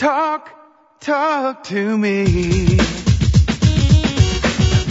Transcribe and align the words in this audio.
Talk, 0.00 0.48
talk 1.00 1.64
to 1.64 1.98
me. 1.98 2.24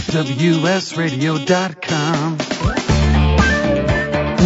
WSRadio.com. 0.06 2.38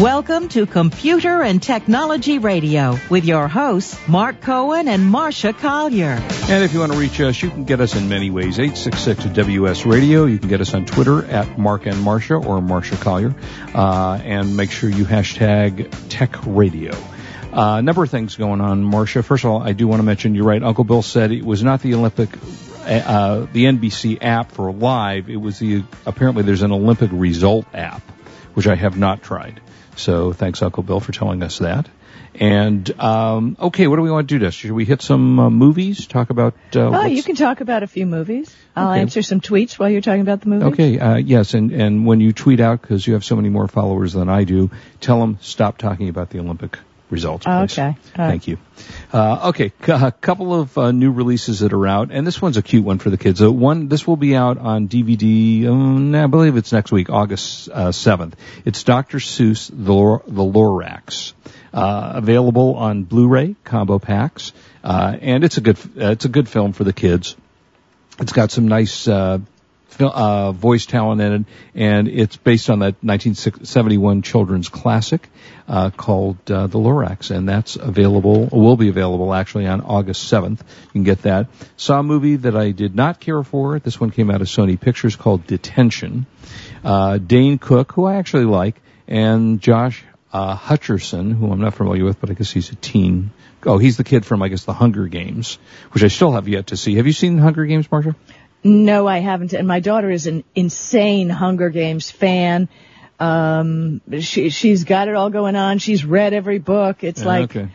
Welcome 0.00 0.48
to 0.48 0.64
Computer 0.64 1.42
and 1.42 1.62
Technology 1.62 2.38
Radio 2.38 2.98
with 3.10 3.26
your 3.26 3.46
hosts, 3.46 3.98
Mark 4.08 4.40
Cohen 4.40 4.88
and 4.88 5.02
Marsha 5.02 5.52
Collier. 5.52 6.18
And 6.48 6.64
if 6.64 6.72
you 6.72 6.80
want 6.80 6.92
to 6.92 6.98
reach 6.98 7.20
us, 7.20 7.42
you 7.42 7.50
can 7.50 7.64
get 7.64 7.82
us 7.82 7.94
in 7.94 8.08
many 8.08 8.30
ways. 8.30 8.58
866 8.58 9.36
WS 9.36 9.84
Radio. 9.84 10.24
You 10.24 10.38
can 10.38 10.48
get 10.48 10.62
us 10.62 10.72
on 10.72 10.86
Twitter 10.86 11.26
at 11.26 11.58
Mark 11.58 11.84
and 11.84 11.96
Marsha 11.96 12.42
or 12.42 12.62
Marsha 12.62 12.98
Collier. 12.98 13.34
Uh, 13.74 14.18
and 14.24 14.56
make 14.56 14.70
sure 14.70 14.88
you 14.88 15.04
hashtag 15.04 15.94
Tech 16.08 16.34
Radio. 16.46 16.92
A 17.54 17.56
uh, 17.56 17.80
number 17.82 18.02
of 18.02 18.10
things 18.10 18.34
going 18.34 18.60
on, 18.60 18.82
Marsha. 18.82 19.24
First 19.24 19.44
of 19.44 19.50
all, 19.52 19.62
I 19.62 19.74
do 19.74 19.86
want 19.86 20.00
to 20.00 20.04
mention, 20.04 20.34
you're 20.34 20.44
right, 20.44 20.60
Uncle 20.60 20.82
Bill 20.82 21.02
said 21.02 21.30
it 21.30 21.44
was 21.44 21.62
not 21.62 21.82
the 21.82 21.94
Olympic 21.94 22.30
uh, 22.84 23.46
the 23.52 23.66
NBC 23.66 24.18
app 24.20 24.50
for 24.50 24.72
live. 24.72 25.30
It 25.30 25.36
was 25.36 25.60
the 25.60 25.84
apparently 26.04 26.42
there's 26.42 26.62
an 26.62 26.72
Olympic 26.72 27.10
result 27.12 27.66
app, 27.72 28.02
which 28.54 28.66
I 28.66 28.74
have 28.74 28.98
not 28.98 29.22
tried. 29.22 29.60
So 29.94 30.32
thanks, 30.32 30.62
Uncle 30.62 30.82
Bill, 30.82 30.98
for 30.98 31.12
telling 31.12 31.44
us 31.44 31.58
that. 31.58 31.88
And 32.34 32.90
um, 33.00 33.56
okay, 33.60 33.86
what 33.86 33.96
do 33.96 34.02
we 34.02 34.10
want 34.10 34.28
to 34.28 34.38
do 34.38 34.44
next? 34.44 34.56
Should 34.56 34.72
we 34.72 34.84
hit 34.84 35.00
some 35.00 35.38
uh, 35.38 35.48
movies? 35.48 36.08
Talk 36.08 36.30
about. 36.30 36.54
Uh, 36.74 36.88
oh, 36.88 37.06
you 37.06 37.22
can 37.22 37.36
talk 37.36 37.60
about 37.60 37.84
a 37.84 37.86
few 37.86 38.04
movies. 38.04 38.52
I'll 38.74 38.90
Okay. 38.90 39.00
answer 39.00 39.22
some 39.22 39.40
tweets 39.40 39.78
while 39.78 39.88
you're 39.88 40.00
talking 40.00 40.22
about 40.22 40.40
the 40.40 40.48
movies. 40.48 40.72
Okay, 40.72 40.98
uh, 40.98 41.14
yes, 41.14 41.54
and 41.54 41.70
and 41.70 42.04
when 42.04 42.18
you 42.18 42.32
tweet 42.32 42.58
out 42.58 42.82
because 42.82 43.06
you 43.06 43.12
have 43.14 43.24
so 43.24 43.36
many 43.36 43.48
more 43.48 43.68
followers 43.68 44.12
than 44.12 44.28
I 44.28 44.42
do, 44.42 44.72
tell 45.00 45.20
them 45.20 45.38
stop 45.40 45.78
talking 45.78 46.08
about 46.08 46.30
the 46.30 46.40
Olympic 46.40 46.76
results. 47.10 47.44
Please. 47.44 47.72
Okay. 47.78 47.86
Right. 47.86 47.96
Thank 48.28 48.48
you. 48.48 48.58
Uh, 49.12 49.48
okay, 49.50 49.72
c- 49.84 49.92
a 49.92 50.10
couple 50.10 50.54
of 50.54 50.76
uh, 50.76 50.90
new 50.90 51.12
releases 51.12 51.60
that 51.60 51.72
are 51.72 51.86
out, 51.86 52.10
and 52.10 52.26
this 52.26 52.40
one's 52.42 52.56
a 52.56 52.62
cute 52.62 52.84
one 52.84 52.98
for 52.98 53.10
the 53.10 53.16
kids. 53.18 53.40
Uh, 53.42 53.52
one, 53.52 53.88
this 53.88 54.06
will 54.06 54.16
be 54.16 54.34
out 54.34 54.58
on 54.58 54.88
DVD. 54.88 55.66
Um, 55.66 56.14
I 56.14 56.26
believe 56.26 56.56
it's 56.56 56.72
next 56.72 56.90
week, 56.92 57.10
August 57.10 57.68
uh, 57.68 57.92
seventh. 57.92 58.36
it's 58.64 58.82
Dr. 58.82 59.18
Seuss, 59.18 59.70
the 59.72 59.92
Lor- 59.92 60.22
the 60.26 60.42
Lorax, 60.42 61.32
uh, 61.72 62.12
available 62.16 62.74
on 62.74 63.04
Blu-ray 63.04 63.54
combo 63.64 63.98
packs, 63.98 64.52
uh, 64.82 65.16
and 65.20 65.44
it's 65.44 65.56
a 65.58 65.60
good 65.60 65.78
uh, 66.00 66.10
it's 66.10 66.24
a 66.24 66.28
good 66.30 66.48
film 66.48 66.72
for 66.72 66.84
the 66.84 66.92
kids. 66.92 67.36
It's 68.20 68.32
got 68.32 68.50
some 68.50 68.68
nice 68.68 69.08
uh, 70.00 70.52
voice 70.52 70.86
talent 70.86 71.20
in 71.20 71.32
it, 71.32 71.44
and 71.74 72.08
it's 72.08 72.36
based 72.36 72.70
on 72.70 72.80
that 72.80 72.94
1971 73.02 74.22
children's 74.22 74.68
classic 74.68 75.28
uh, 75.68 75.90
called 75.90 76.38
uh, 76.50 76.66
The 76.66 76.78
Lorax, 76.78 77.30
and 77.30 77.48
that's 77.48 77.76
available, 77.76 78.48
will 78.52 78.76
be 78.76 78.88
available 78.88 79.32
actually 79.32 79.66
on 79.66 79.80
August 79.80 80.30
7th. 80.32 80.60
You 80.60 80.90
can 80.92 81.04
get 81.04 81.22
that. 81.22 81.48
Saw 81.76 82.00
a 82.00 82.02
movie 82.02 82.36
that 82.36 82.56
I 82.56 82.70
did 82.70 82.94
not 82.94 83.20
care 83.20 83.42
for. 83.42 83.78
This 83.78 84.00
one 84.00 84.10
came 84.10 84.30
out 84.30 84.40
of 84.40 84.46
Sony 84.46 84.80
Pictures 84.80 85.16
called 85.16 85.46
Detention. 85.46 86.26
Uh, 86.84 87.18
Dane 87.18 87.58
Cook, 87.58 87.92
who 87.92 88.04
I 88.04 88.16
actually 88.16 88.44
like, 88.44 88.80
and 89.08 89.60
Josh 89.60 90.04
uh, 90.34 90.56
Hutcherson, 90.56 91.32
who 91.32 91.50
I'm 91.52 91.60
not 91.60 91.74
familiar 91.74 92.04
with, 92.04 92.20
but 92.20 92.28
I 92.28 92.34
guess 92.34 92.50
he's 92.50 92.70
a 92.70 92.74
teen. 92.74 93.30
Oh, 93.64 93.78
he's 93.78 93.96
the 93.96 94.04
kid 94.04 94.26
from, 94.26 94.42
I 94.42 94.48
guess, 94.48 94.64
the 94.64 94.72
Hunger 94.72 95.06
Games, 95.06 95.58
which 95.92 96.02
I 96.02 96.08
still 96.08 96.32
have 96.32 96.48
yet 96.48 96.66
to 96.66 96.76
see. 96.76 96.96
Have 96.96 97.06
you 97.06 97.12
seen 97.12 97.38
Hunger 97.38 97.64
Games, 97.64 97.88
Marsha? 97.88 98.16
No, 98.64 99.06
I 99.06 99.18
haven't. 99.18 99.52
And 99.52 99.68
my 99.68 99.80
daughter 99.80 100.10
is 100.10 100.26
an 100.26 100.42
insane 100.54 101.28
Hunger 101.28 101.68
Games 101.70 102.10
fan. 102.10 102.68
Um, 103.20 104.00
she 104.20 104.48
she's 104.50 104.84
got 104.84 105.08
it 105.08 105.14
all 105.14 105.30
going 105.30 105.54
on. 105.54 105.78
She's 105.78 106.04
read 106.04 106.32
every 106.32 106.58
book. 106.58 107.04
It's 107.04 107.20
Yeah, 107.20 107.26
like 107.28 107.56
okay. 107.56 107.68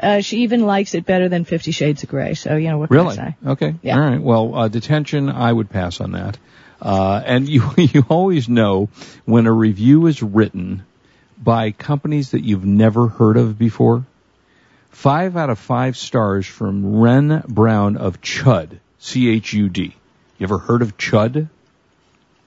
uh, 0.00 0.20
she 0.20 0.38
even 0.42 0.66
likes 0.66 0.94
it 0.94 1.06
better 1.06 1.28
than 1.28 1.44
Fifty 1.44 1.70
Shades 1.70 2.02
of 2.02 2.08
Grey. 2.08 2.34
So 2.34 2.56
you 2.56 2.68
know 2.68 2.78
what 2.78 2.88
can 2.90 2.96
Really? 2.96 3.18
I 3.18 3.28
say? 3.30 3.36
Okay. 3.46 3.74
Yeah. 3.82 3.94
All 3.94 4.00
right. 4.00 4.20
Well, 4.20 4.54
uh, 4.54 4.68
detention, 4.68 5.30
I 5.30 5.52
would 5.52 5.70
pass 5.70 6.00
on 6.00 6.12
that. 6.12 6.38
Uh, 6.80 7.22
and 7.24 7.48
you 7.54 7.70
you 7.78 8.04
always 8.08 8.48
know 8.48 8.88
when 9.24 9.46
a 9.46 9.52
review 9.52 10.06
is 10.06 10.22
written 10.22 10.84
by 11.42 11.70
companies 11.70 12.32
that 12.32 12.42
you've 12.44 12.64
never 12.66 13.08
heard 13.08 13.36
of 13.36 13.58
before. 13.58 14.04
Five 14.90 15.36
out 15.36 15.50
of 15.50 15.58
five 15.58 15.96
stars 15.96 16.46
from 16.46 17.00
Ren 17.00 17.44
Brown 17.48 17.96
of 17.96 18.20
Chud, 18.20 18.78
C 18.98 19.28
H 19.30 19.52
U 19.54 19.68
D. 19.70 19.94
You 20.42 20.46
ever 20.46 20.58
heard 20.58 20.82
of 20.82 20.98
Chud? 20.98 21.48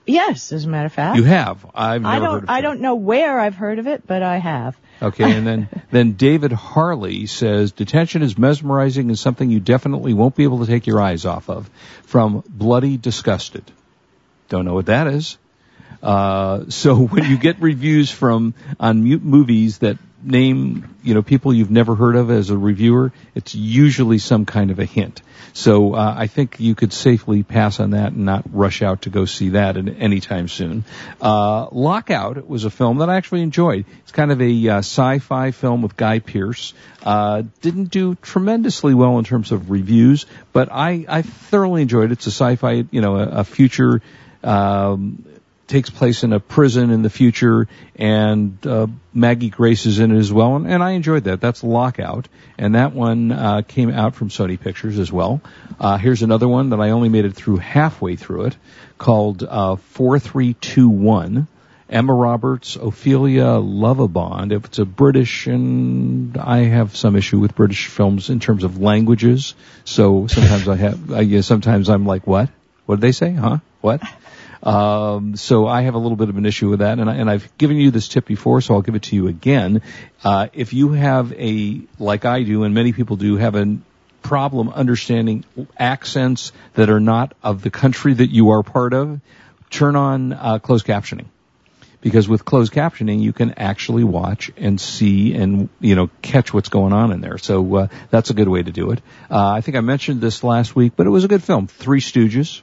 Yes, 0.05 0.51
as 0.51 0.65
a 0.65 0.67
matter 0.67 0.87
of 0.87 0.91
fact. 0.91 1.15
You 1.15 1.23
have. 1.23 1.65
I've 1.73 2.01
never 2.01 2.13
I 2.13 2.19
heard 2.19 2.25
don't 2.25 2.43
of 2.43 2.49
I 2.49 2.59
Chud. 2.59 2.61
don't 2.63 2.81
know 2.81 2.95
where 2.95 3.39
I've 3.39 3.55
heard 3.55 3.79
of 3.79 3.87
it, 3.87 4.05
but 4.05 4.21
I 4.21 4.35
have. 4.35 4.77
Okay, 5.01 5.31
and 5.31 5.47
then 5.47 5.69
then 5.91 6.11
David 6.11 6.51
Harley 6.51 7.25
says 7.25 7.71
detention 7.71 8.21
is 8.21 8.37
mesmerizing 8.37 9.07
and 9.07 9.17
something 9.17 9.49
you 9.49 9.61
definitely 9.61 10.13
won't 10.13 10.35
be 10.35 10.43
able 10.43 10.59
to 10.59 10.65
take 10.65 10.87
your 10.87 10.99
eyes 11.01 11.25
off 11.25 11.49
of. 11.49 11.69
From 12.03 12.43
Bloody 12.49 12.97
Disgusted. 12.97 13.63
Don't 14.49 14.65
know 14.65 14.73
what 14.73 14.87
that 14.87 15.07
is. 15.07 15.37
Uh, 16.03 16.65
so 16.67 16.97
when 17.13 17.23
you 17.31 17.37
get 17.37 17.61
reviews 17.61 18.11
from 18.11 18.55
on 18.77 19.05
mu- 19.05 19.19
movies 19.19 19.77
that 19.77 19.97
name 20.25 20.95
you 21.03 21.13
know 21.13 21.21
people 21.21 21.53
you've 21.53 21.71
never 21.71 21.95
heard 21.95 22.15
of 22.15 22.31
as 22.31 22.49
a 22.49 22.57
reviewer, 22.57 23.11
it's 23.35 23.55
usually 23.55 24.17
some 24.17 24.45
kind 24.45 24.71
of 24.71 24.79
a 24.79 24.85
hint. 24.85 25.21
So 25.53 25.93
uh, 25.93 26.13
I 26.17 26.27
think 26.27 26.59
you 26.59 26.75
could 26.75 26.91
safely 26.91 27.43
pass 27.43 27.79
on 27.79 27.91
that 27.91 28.11
and 28.11 28.25
not 28.25 28.43
rush 28.51 28.81
out 28.81 29.03
to 29.03 29.09
go 29.09 29.23
see 29.23 29.49
that 29.49 29.77
anytime 29.77 30.49
soon. 30.49 30.83
Uh, 31.21 31.67
Lockout 31.71 32.45
was 32.47 32.65
a 32.65 32.69
film 32.69 32.97
that 32.97 33.09
I 33.09 33.15
actually 33.15 33.41
enjoyed. 33.41 33.85
It's 33.99 34.11
kind 34.11 34.31
of 34.31 34.41
a 34.41 34.67
uh, 34.67 34.77
sci-fi 34.79 35.51
film 35.51 35.81
with 35.81 35.95
Guy 35.95 36.19
Pearce. 36.19 36.73
Uh, 37.03 37.43
didn't 37.61 37.89
do 37.91 38.15
tremendously 38.15 38.93
well 38.93 39.17
in 39.17 39.23
terms 39.23 39.53
of 39.53 39.69
reviews, 39.69 40.25
but 40.51 40.69
I, 40.71 41.05
I 41.07 41.21
thoroughly 41.21 41.83
enjoyed 41.83 42.11
it. 42.11 42.13
It's 42.13 42.27
a 42.27 42.31
sci-fi, 42.31 42.85
you 42.91 42.99
know, 42.99 43.15
a, 43.15 43.27
a 43.27 43.43
future. 43.45 44.01
Um, 44.43 45.25
takes 45.67 45.89
place 45.89 46.23
in 46.23 46.33
a 46.33 46.39
prison 46.39 46.91
in 46.91 47.01
the 47.01 47.09
future, 47.09 47.67
and 47.95 48.65
uh, 48.67 48.87
Maggie 49.13 49.49
Grace 49.49 49.85
is 49.85 49.99
in 49.99 50.15
it 50.15 50.19
as 50.19 50.31
well, 50.31 50.55
and, 50.55 50.67
and 50.67 50.83
I 50.83 50.91
enjoyed 50.91 51.25
that. 51.25 51.41
That's 51.41 51.63
Lockout, 51.63 52.27
and 52.57 52.75
that 52.75 52.93
one 52.93 53.31
uh, 53.31 53.61
came 53.67 53.89
out 53.89 54.15
from 54.15 54.29
Sony 54.29 54.59
Pictures 54.59 54.99
as 54.99 55.11
well. 55.11 55.41
Uh, 55.79 55.97
here's 55.97 56.21
another 56.21 56.47
one 56.47 56.69
that 56.69 56.79
I 56.79 56.91
only 56.91 57.09
made 57.09 57.25
it 57.25 57.33
through 57.33 57.57
halfway 57.57 58.15
through 58.15 58.45
it, 58.45 58.57
called 58.97 59.43
uh, 59.43 59.75
Four 59.75 60.19
Three 60.19 60.53
Two 60.53 60.89
One. 60.89 61.47
Emma 61.87 62.13
Roberts, 62.13 62.77
Ophelia 62.77 63.61
Lovibond. 63.61 64.51
If 64.51 64.65
it's 64.65 64.79
a 64.79 64.85
British, 64.85 65.45
and 65.45 66.35
I 66.35 66.63
have 66.63 66.95
some 66.95 67.15
issue 67.15 67.37
with 67.37 67.53
British 67.53 67.85
films 67.87 68.31
in 68.31 68.39
terms 68.39 68.63
of 68.63 68.81
languages. 68.81 69.53
So 69.83 70.25
sometimes 70.25 70.67
I 70.67 70.77
have, 70.77 71.11
I 71.11 71.25
guess 71.25 71.45
sometimes 71.45 71.87
I'm 71.87 72.07
like, 72.07 72.25
what? 72.25 72.49
What 72.87 72.95
did 72.95 73.01
they 73.01 73.11
say? 73.11 73.33
Huh? 73.33 73.59
What? 73.81 74.01
Um, 74.65 75.35
so 75.35 75.67
I 75.67 75.83
have 75.83 75.93
a 75.93 75.99
little 75.99 76.15
bit 76.15 76.29
of 76.29 76.37
an 76.37 76.45
issue 76.45 76.69
with 76.69 76.79
that, 76.79 76.97
and, 76.97 77.09
I, 77.09 77.33
I've 77.33 77.55
given 77.57 77.77
you 77.77 77.91
this 77.91 78.07
tip 78.07 78.25
before, 78.25 78.61
so 78.61 78.73
I'll 78.73 78.81
give 78.81 78.95
it 78.95 79.03
to 79.03 79.15
you 79.15 79.27
again. 79.27 79.83
Uh, 80.23 80.47
if 80.53 80.73
you 80.73 80.93
have 80.93 81.31
a, 81.33 81.81
like 81.99 82.25
I 82.25 82.41
do, 82.41 82.63
and 82.63 82.73
many 82.73 82.91
people 82.91 83.15
do, 83.15 83.37
have 83.37 83.55
a 83.55 83.77
problem 84.23 84.69
understanding 84.69 85.45
accents 85.77 86.51
that 86.73 86.89
are 86.89 86.99
not 86.99 87.35
of 87.43 87.61
the 87.61 87.69
country 87.69 88.15
that 88.15 88.31
you 88.31 88.49
are 88.49 88.63
part 88.63 88.93
of, 88.93 89.21
turn 89.69 89.95
on 89.95 90.33
uh, 90.33 90.57
closed 90.57 90.87
captioning 90.87 91.27
because 92.01 92.27
with 92.27 92.45
closed 92.45 92.71
captioning 92.71 93.19
you 93.21 93.33
can 93.33 93.51
actually 93.57 94.03
watch 94.03 94.51
and 94.57 94.79
see 94.79 95.33
and 95.33 95.69
you 95.79 95.95
know 95.95 96.09
catch 96.21 96.53
what's 96.53 96.69
going 96.69 96.93
on 96.93 97.11
in 97.11 97.21
there. 97.21 97.37
So 97.37 97.75
uh, 97.75 97.87
that's 98.09 98.29
a 98.29 98.33
good 98.33 98.47
way 98.47 98.63
to 98.63 98.71
do 98.71 98.91
it. 98.91 99.01
Uh, 99.29 99.49
I 99.49 99.61
think 99.61 99.75
I 99.75 99.81
mentioned 99.81 100.21
this 100.21 100.43
last 100.43 100.75
week, 100.75 100.93
but 100.95 101.07
it 101.07 101.09
was 101.09 101.23
a 101.23 101.27
good 101.27 101.43
film. 101.43 101.67
Three 101.67 102.01
Stooges. 102.01 102.61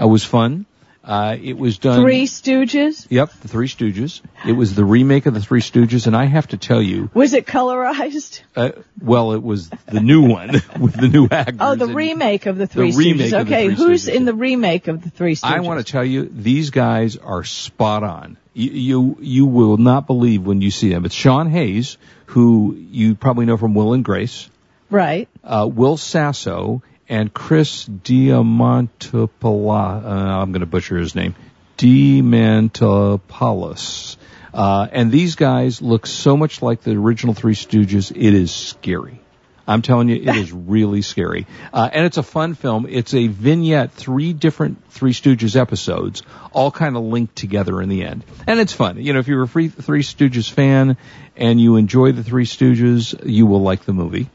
Uh, 0.00 0.06
was 0.06 0.24
fun. 0.24 0.66
Uh, 1.06 1.36
it 1.42 1.58
was 1.58 1.76
done. 1.76 2.00
Three 2.02 2.24
Stooges. 2.26 3.06
Yep, 3.10 3.32
the 3.42 3.48
Three 3.48 3.68
Stooges. 3.68 4.22
It 4.46 4.52
was 4.52 4.74
the 4.74 4.84
remake 4.86 5.26
of 5.26 5.34
the 5.34 5.40
Three 5.40 5.60
Stooges, 5.60 6.06
and 6.06 6.16
I 6.16 6.24
have 6.24 6.46
to 6.48 6.56
tell 6.56 6.80
you, 6.80 7.10
Was 7.12 7.34
it 7.34 7.44
colorized? 7.46 8.40
uh, 8.56 8.70
well, 9.02 9.32
it 9.32 9.42
was 9.42 9.68
the 9.68 10.00
new 10.00 10.22
one 10.26 10.52
with 10.80 10.94
the 10.94 11.08
new 11.08 11.28
actors. 11.30 11.58
Oh, 11.60 11.74
the 11.74 11.88
remake 11.88 12.46
of 12.46 12.56
the 12.56 12.66
Three 12.66 12.92
remake 12.96 13.32
Stooges. 13.32 13.40
of 13.40 13.46
the 13.48 13.52
Okay, 13.54 13.66
who's 13.68 14.06
Stooges, 14.06 14.14
in 14.14 14.24
the 14.24 14.32
remake 14.34 14.88
of 14.88 15.02
the 15.02 15.10
Three 15.10 15.34
Stooges? 15.34 15.44
I 15.44 15.60
want 15.60 15.84
to 15.84 15.92
tell 15.92 16.04
you, 16.04 16.24
these 16.32 16.70
guys 16.70 17.18
are 17.18 17.44
spot 17.44 18.02
on. 18.02 18.38
You, 18.54 18.70
you 18.70 19.16
you 19.20 19.46
will 19.46 19.76
not 19.76 20.06
believe 20.06 20.46
when 20.46 20.62
you 20.62 20.70
see 20.70 20.88
them. 20.88 21.04
It's 21.04 21.14
Sean 21.14 21.50
Hayes, 21.50 21.98
who 22.26 22.74
you 22.78 23.14
probably 23.14 23.44
know 23.46 23.56
from 23.58 23.74
Will 23.74 23.92
and 23.92 24.04
Grace, 24.04 24.48
Right. 24.90 25.28
uh, 25.42 25.68
Will 25.70 25.96
Sasso, 25.98 26.82
and 27.08 27.32
Chris 27.32 27.86
Diamantopoulos. 27.86 30.04
Uh, 30.04 30.08
I'm 30.08 30.52
going 30.52 30.60
to 30.60 30.66
butcher 30.66 30.96
his 30.96 31.14
name. 31.14 31.34
Diamantopoulos. 31.78 34.16
Uh, 34.52 34.86
and 34.92 35.10
these 35.10 35.34
guys 35.34 35.80
look 35.82 36.06
so 36.06 36.36
much 36.36 36.62
like 36.62 36.82
the 36.82 36.92
original 36.92 37.34
Three 37.34 37.54
Stooges. 37.54 38.10
It 38.10 38.34
is 38.34 38.52
scary. 38.52 39.20
I'm 39.66 39.82
telling 39.82 40.08
you, 40.08 40.16
it 40.16 40.36
is 40.36 40.52
really 40.52 41.02
scary. 41.02 41.46
Uh, 41.72 41.88
and 41.92 42.06
it's 42.06 42.18
a 42.18 42.22
fun 42.22 42.54
film. 42.54 42.86
It's 42.88 43.14
a 43.14 43.26
vignette, 43.26 43.92
three 43.92 44.32
different 44.32 44.90
Three 44.90 45.12
Stooges 45.12 45.56
episodes, 45.56 46.22
all 46.52 46.70
kind 46.70 46.96
of 46.96 47.02
linked 47.02 47.34
together 47.34 47.82
in 47.82 47.88
the 47.88 48.04
end. 48.04 48.24
And 48.46 48.60
it's 48.60 48.72
fun. 48.72 49.02
You 49.02 49.12
know, 49.12 49.18
if 49.18 49.26
you're 49.26 49.42
a 49.42 49.48
free 49.48 49.68
Three 49.68 50.02
Stooges 50.02 50.50
fan 50.50 50.96
and 51.36 51.60
you 51.60 51.76
enjoy 51.76 52.12
the 52.12 52.22
Three 52.22 52.46
Stooges, 52.46 53.26
you 53.26 53.46
will 53.46 53.62
like 53.62 53.84
the 53.84 53.92
movie. 53.92 54.28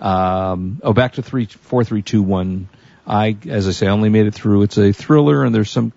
Um, 0.00 0.80
oh, 0.82 0.92
back 0.92 1.14
to 1.14 1.22
three, 1.22 1.46
four, 1.46 1.84
three, 1.84 2.02
two, 2.02 2.22
one. 2.22 2.68
I, 3.06 3.36
as 3.48 3.68
I 3.68 3.72
say, 3.72 3.88
only 3.88 4.08
made 4.08 4.26
it 4.26 4.34
through. 4.34 4.62
It's 4.62 4.78
a 4.78 4.92
thriller, 4.92 5.44
and 5.44 5.54
there's 5.54 5.70
some 5.70 5.92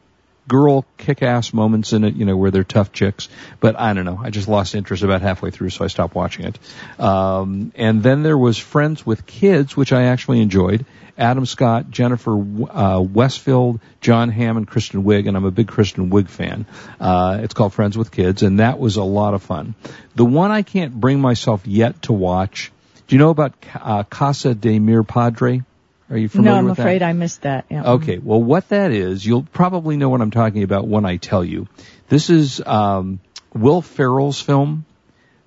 girl 0.47 0.85
kick-ass 0.97 1.53
moments 1.53 1.93
in 1.93 2.03
it, 2.03 2.15
you 2.15 2.25
know, 2.25 2.37
where 2.37 2.51
they're 2.51 2.63
tough 2.63 2.91
chicks. 2.91 3.29
But 3.59 3.79
I 3.79 3.93
don't 3.93 4.05
know. 4.05 4.19
I 4.21 4.29
just 4.29 4.47
lost 4.47 4.75
interest 4.75 5.03
about 5.03 5.21
halfway 5.21 5.51
through, 5.51 5.69
so 5.69 5.85
I 5.85 5.87
stopped 5.87 6.15
watching 6.15 6.45
it. 6.45 6.59
Um, 6.99 7.71
and 7.75 8.01
then 8.01 8.23
there 8.23 8.37
was 8.37 8.57
Friends 8.57 9.05
with 9.05 9.25
Kids, 9.25 9.75
which 9.75 9.93
I 9.93 10.03
actually 10.03 10.41
enjoyed. 10.41 10.85
Adam 11.17 11.45
Scott, 11.45 11.89
Jennifer 11.89 12.33
uh, 12.33 12.99
Westfield, 13.01 13.79
Jon 14.01 14.29
Hamm, 14.29 14.55
and 14.57 14.67
Kristen 14.67 15.03
Wiig, 15.03 15.27
and 15.27 15.35
I'm 15.35 15.45
a 15.45 15.51
big 15.51 15.67
Kristen 15.67 16.11
Wiig 16.11 16.29
fan. 16.29 16.67
Uh, 16.99 17.39
it's 17.41 17.55
called 17.55 17.73
Friends 17.73 17.97
with 17.97 18.11
Kids, 18.11 18.43
and 18.43 18.59
that 18.59 18.77
was 18.77 18.97
a 18.97 19.03
lot 19.03 19.33
of 19.33 19.41
fun. 19.41 19.73
The 20.15 20.25
one 20.25 20.51
I 20.51 20.61
can't 20.61 20.93
bring 20.93 21.19
myself 21.19 21.65
yet 21.65 22.03
to 22.03 22.13
watch. 22.13 22.71
Do 23.07 23.15
you 23.15 23.19
know 23.19 23.29
about 23.29 23.53
uh, 23.73 24.03
Casa 24.03 24.53
de 24.53 24.79
Mir 24.79 25.03
Padre? 25.03 25.61
Are 26.09 26.17
you 26.17 26.29
familiar 26.29 26.29
with 26.29 26.29
that? 26.29 26.51
no, 26.53 26.57
I'm 26.57 26.65
with 26.65 26.77
that? 26.77 26.83
afraid 26.83 27.03
I 27.03 27.13
missed 27.13 27.41
that. 27.41 27.65
Yeah. 27.69 27.91
Okay, 27.93 28.17
well, 28.17 28.41
what 28.41 28.69
that 28.69 28.91
is, 28.91 29.25
you'll 29.25 29.43
probably 29.43 29.97
know 29.97 30.09
what 30.09 30.21
I'm 30.21 30.31
talking 30.31 30.63
about 30.63 30.87
when 30.87 31.05
I 31.05 31.17
tell 31.17 31.43
you. 31.43 31.67
This 32.09 32.29
is 32.29 32.61
um, 32.65 33.19
Will 33.53 33.81
Ferrell's 33.81 34.39
film 34.41 34.85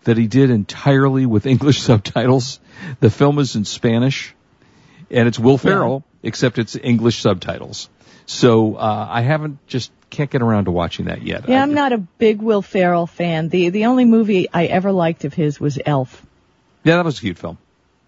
that 0.05 0.17
he 0.17 0.27
did 0.27 0.51
entirely 0.51 1.27
with 1.27 1.47
English 1.55 1.81
subtitles. 1.81 2.61
The 3.01 3.11
film 3.11 3.39
is 3.39 3.57
in 3.57 3.65
Spanish, 3.65 4.35
and 5.11 5.29
it's 5.29 5.39
Will 5.39 5.59
Ferrell, 5.59 6.05
except 6.23 6.59
it's 6.59 6.77
English 6.77 7.21
subtitles. 7.21 7.89
So 8.27 8.77
uh, 8.77 9.07
I 9.11 9.23
haven't 9.23 9.67
just 9.67 9.91
can't 10.11 10.31
get 10.31 10.43
around 10.43 10.67
to 10.67 10.71
watching 10.71 11.07
that 11.07 11.23
yet. 11.23 11.49
Yeah, 11.49 11.59
I- 11.59 11.63
I'm 11.63 11.75
not 11.75 11.93
a 11.93 11.99
big 11.99 12.41
Will 12.43 12.63
Ferrell 12.63 13.07
fan. 13.07 13.49
The 13.49 13.71
the 13.71 13.87
only 13.87 14.05
movie 14.05 14.49
I 14.53 14.67
ever 14.67 14.93
liked 14.93 15.25
of 15.25 15.35
his 15.35 15.59
was 15.59 15.79
Elf. 15.85 16.25
Yeah, 16.85 16.97
that 16.97 17.05
was 17.05 17.19
a 17.19 17.21
cute 17.21 17.39
film. 17.39 17.59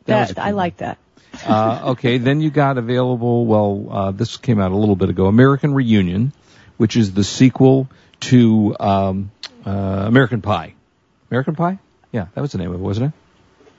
That 0.06 0.28
That, 0.28 0.38
a 0.38 0.40
I 0.40 0.44
cute 0.46 0.56
like 0.56 0.76
that. 0.78 0.98
uh, 1.46 1.80
okay, 1.92 2.18
then 2.18 2.40
you 2.40 2.50
got 2.50 2.78
available, 2.78 3.46
well, 3.46 3.86
uh, 3.90 4.10
this 4.12 4.36
came 4.36 4.60
out 4.60 4.72
a 4.72 4.76
little 4.76 4.96
bit 4.96 5.08
ago, 5.08 5.26
American 5.26 5.74
Reunion, 5.74 6.32
which 6.76 6.96
is 6.96 7.12
the 7.14 7.24
sequel 7.24 7.88
to 8.20 8.76
um, 8.78 9.30
uh, 9.66 9.70
American 9.70 10.42
Pie. 10.42 10.74
American 11.30 11.54
Pie? 11.54 11.78
Yeah, 12.12 12.26
that 12.34 12.40
was 12.40 12.52
the 12.52 12.58
name 12.58 12.68
of 12.70 12.74
it, 12.80 12.82
wasn't 12.84 13.06
it? 13.06 13.12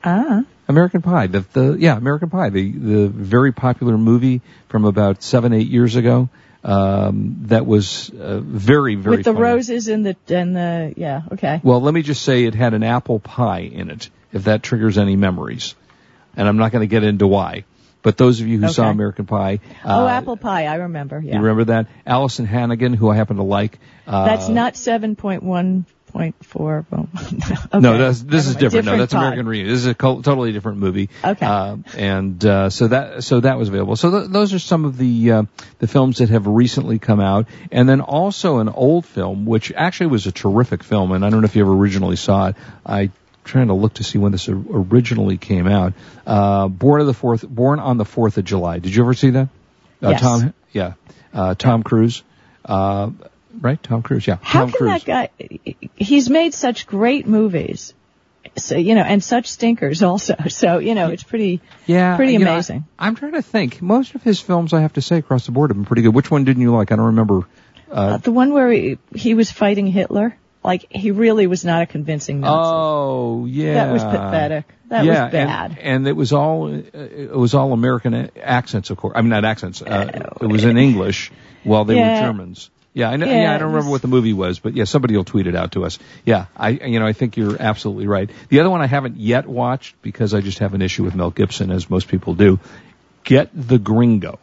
Ah. 0.04 0.44
American 0.68 1.02
Pie. 1.02 1.28
The, 1.28 1.42
the 1.54 1.78
yeah, 1.80 1.96
American 1.96 2.30
Pie, 2.30 2.50
the 2.50 2.72
the 2.72 3.08
very 3.08 3.52
popular 3.54 3.98
movie 3.98 4.42
from 4.70 4.86
about 4.86 5.22
seven 5.22 5.54
eight 5.54 5.68
years 5.68 5.96
ago. 5.96 6.30
Um, 6.64 7.40
that 7.48 7.66
was 7.66 8.10
uh, 8.10 8.40
very 8.40 8.96
very 8.96 9.18
With 9.18 9.26
the 9.26 9.34
funny. 9.34 9.44
roses 9.44 9.88
and 9.90 10.06
the 10.06 10.16
and 10.30 10.56
the 10.56 10.94
yeah, 10.98 11.22
okay. 11.34 11.60
Well, 11.64 11.82
let 11.82 11.94
me 11.94 12.02
just 12.02 12.22
say 12.24 12.46
it 12.46 12.56
had 12.56 12.74
an 12.74 12.84
apple 12.84 13.20
pie 13.20 13.60
in 13.60 13.92
it, 13.92 14.10
if 14.34 14.46
that 14.46 14.64
triggers 14.64 14.98
any 14.98 15.16
memories. 15.16 15.76
And 16.36 16.48
I'm 16.48 16.58
not 16.58 16.72
going 16.72 16.82
to 16.82 16.88
get 16.88 17.04
into 17.04 17.28
why. 17.28 17.64
But 18.02 18.18
those 18.18 18.42
of 18.42 18.48
you 18.48 18.60
who 18.60 18.68
saw 18.68 18.90
American 18.90 19.26
Pie, 19.26 19.60
oh, 19.86 20.06
uh, 20.06 20.10
apple 20.10 20.36
pie, 20.36 20.66
I 20.66 20.76
remember. 20.76 21.22
Yeah. 21.24 21.36
you 21.36 21.40
remember 21.40 21.64
that? 21.66 21.88
Alyson 22.06 22.46
Hannigan, 22.46 22.94
who 22.94 23.10
I 23.10 23.16
happen 23.16 23.38
to 23.38 23.44
like. 23.44 23.80
Uh, 24.06 24.26
That's 24.26 24.50
not 24.50 24.76
seven 24.76 25.16
point 25.16 25.42
one 25.42 25.86
point 26.08 26.36
four. 26.44 26.86
Okay. 27.74 27.80
No, 27.80 27.98
that's, 27.98 28.22
this 28.22 28.24
Never 28.24 28.38
is 28.38 28.46
mind. 28.46 28.60
different. 28.60 28.86
No, 28.86 28.98
that's 28.98 29.14
pie. 29.14 29.20
American 29.20 29.48
Reunion. 29.48 29.74
This 29.74 29.80
is 29.80 29.86
a 29.88 29.96
co- 29.96 30.22
totally 30.22 30.52
different 30.52 30.78
movie. 30.80 31.10
Okay. 31.24 31.46
Uh, 31.46 31.78
and 31.98 32.46
uh, 32.46 32.70
so 32.70 32.88
that 32.90 33.24
so 33.24 33.40
that 33.40 33.58
was 33.58 33.70
available. 33.70 33.96
So 33.96 34.12
th- 34.20 34.32
those 34.32 34.54
are 34.54 34.60
some 34.60 34.84
of 34.86 34.98
the 34.98 35.32
uh, 35.32 35.44
the 35.80 35.88
films 35.88 36.18
that 36.18 36.30
have 36.30 36.46
recently 36.46 37.00
come 37.00 37.20
out, 37.22 37.48
and 37.72 37.88
then 37.88 38.02
also 38.02 38.60
an 38.60 38.68
old 38.70 39.06
film, 39.06 39.46
which 39.46 39.72
actually 39.72 40.08
was 40.08 40.28
a 40.28 40.32
terrific 40.32 40.84
film. 40.84 41.14
And 41.14 41.26
I 41.26 41.30
don't 41.30 41.42
know 41.42 41.46
if 41.46 41.56
you 41.56 41.64
ever 41.64 41.74
originally 41.74 42.18
saw 42.18 42.50
it. 42.50 42.56
I 42.86 43.10
trying 43.44 43.68
to 43.68 43.74
look 43.74 43.96
to 43.96 44.04
see 44.04 44.18
when 44.18 44.32
this 44.32 44.48
originally 44.50 45.38
came 45.38 45.68
out. 45.68 45.94
Uh, 46.26 46.68
Born 46.68 47.02
of 47.02 47.08
the 47.08 47.14
Fourth, 47.14 47.48
Born 47.48 47.80
on 47.80 47.98
the 47.98 48.06
Fourth 48.06 48.38
of 48.38 48.46
July. 48.46 48.80
Did 48.80 48.96
you 48.96 49.04
ever 49.04 49.14
see 49.14 49.32
that? 49.32 49.50
Uh, 50.02 50.10
Yes. 50.10 50.22
Tom, 50.22 50.54
yeah, 50.72 50.94
uh, 51.34 51.56
Tom 51.56 51.84
Cruise. 51.84 52.24
Uh, 52.66 53.12
right, 53.60 53.82
Tom 53.82 54.02
Cruise. 54.02 54.26
Yeah, 54.28 54.38
How 54.42 54.62
Tom 54.62 54.72
can 54.72 54.78
Cruise. 54.78 55.04
that 55.04 55.06
guy? 55.06 55.30
He's 55.96 56.30
made 56.30 56.54
such 56.54 56.88
great 56.88 57.28
movies, 57.28 57.94
so 58.58 58.76
you 58.76 58.96
know, 58.96 59.02
and 59.04 59.24
such 59.24 59.48
stinkers 59.48 60.04
also. 60.04 60.36
So 60.50 60.80
you 60.80 60.96
know, 60.96 61.10
it's 61.10 61.24
pretty. 61.24 61.62
Yeah, 61.86 62.16
Pretty 62.16 62.34
you 62.34 62.40
know, 62.40 62.54
amazing. 62.54 62.86
I, 63.00 63.08
am 63.08 63.16
trying 63.16 63.34
to 63.34 63.42
think. 63.42 63.82
Most 63.82 64.16
of 64.16 64.24
his 64.24 64.40
films, 64.40 64.74
I 64.74 64.82
have 64.82 64.94
to 64.94 65.02
say, 65.02 65.18
across 65.18 65.46
the 65.46 65.52
board, 65.52 65.70
have 65.70 65.78
been 65.78 65.86
pretty 65.86 66.02
good. 66.02 66.14
Which 66.14 66.30
one 66.32 66.44
didn't 66.44 66.62
you 66.62 66.74
like? 66.74 66.92
I 66.92 66.96
don't 66.96 67.06
remember. 67.08 67.48
Uh, 67.92 68.18
the 68.18 68.32
one 68.32 68.54
where 68.54 68.72
he, 68.72 68.98
he 69.16 69.36
was 69.36 69.52
fighting 69.52 69.86
Hitler, 69.88 70.36
like 70.64 70.86
he 70.90 71.12
really 71.12 71.48
was 71.48 71.66
not 71.66 71.82
a 71.84 71.86
convincing 71.86 72.40
Nazi. 72.40 72.72
Oh, 72.74 73.46
yeah, 73.46 73.74
That 73.74 73.92
was 73.94 74.04
pathetic. 74.04 74.66
That 74.90 75.06
yeah, 75.06 75.24
was 75.26 75.32
bad. 75.32 75.72
And, 75.72 75.80
and 75.80 76.08
it 76.08 76.16
was 76.16 76.34
all 76.34 76.68
it 76.74 77.32
was 77.32 77.54
all 77.54 77.74
American 77.74 78.30
accents, 78.42 78.90
of 78.90 78.98
course. 78.98 79.14
I 79.16 79.22
mean, 79.22 79.30
not 79.30 79.46
accents. 79.46 79.82
Uh, 79.82 80.30
it 80.42 80.46
was 80.46 80.64
in 80.64 80.78
English 80.78 81.32
while 81.64 81.86
they 81.86 81.96
Yeah. 81.98 82.22
were 82.22 82.28
Germans. 82.28 82.70
Yeah, 82.96 83.10
I 83.10 83.16
know. 83.16 83.26
Yeah, 83.26 83.42
Yeah, 83.42 83.56
I 83.56 83.58
don't 83.58 83.72
remember 83.72 83.90
what 83.90 84.04
the 84.04 84.08
movie 84.08 84.34
was, 84.34 84.60
but 84.60 84.76
yeah, 84.76 84.84
somebody 84.84 85.18
will 85.18 85.24
tweet 85.24 85.48
it 85.48 85.56
out 85.56 85.72
to 85.72 85.84
us. 85.84 85.98
Yeah, 86.26 86.46
I, 86.56 86.70
you 86.70 87.00
know, 87.00 87.08
I 87.08 87.14
think 87.14 87.38
you're 87.38 87.60
absolutely 87.60 88.06
right. 88.06 88.30
The 88.50 88.60
other 88.60 88.70
one 88.70 88.82
I 88.82 88.86
haven't 88.88 89.18
yet 89.18 89.48
watched 89.48 90.00
because 90.04 90.36
I 90.36 90.42
just 90.42 90.60
have 90.60 90.76
an 90.76 90.84
issue 90.84 91.04
with 91.04 91.16
Mel 91.16 91.32
Gibson, 91.32 91.72
as 91.72 91.90
most 91.90 92.08
people 92.08 92.36
do. 92.36 92.60
Get 93.24 93.50
the 93.56 93.80
Gringo. 93.80 94.38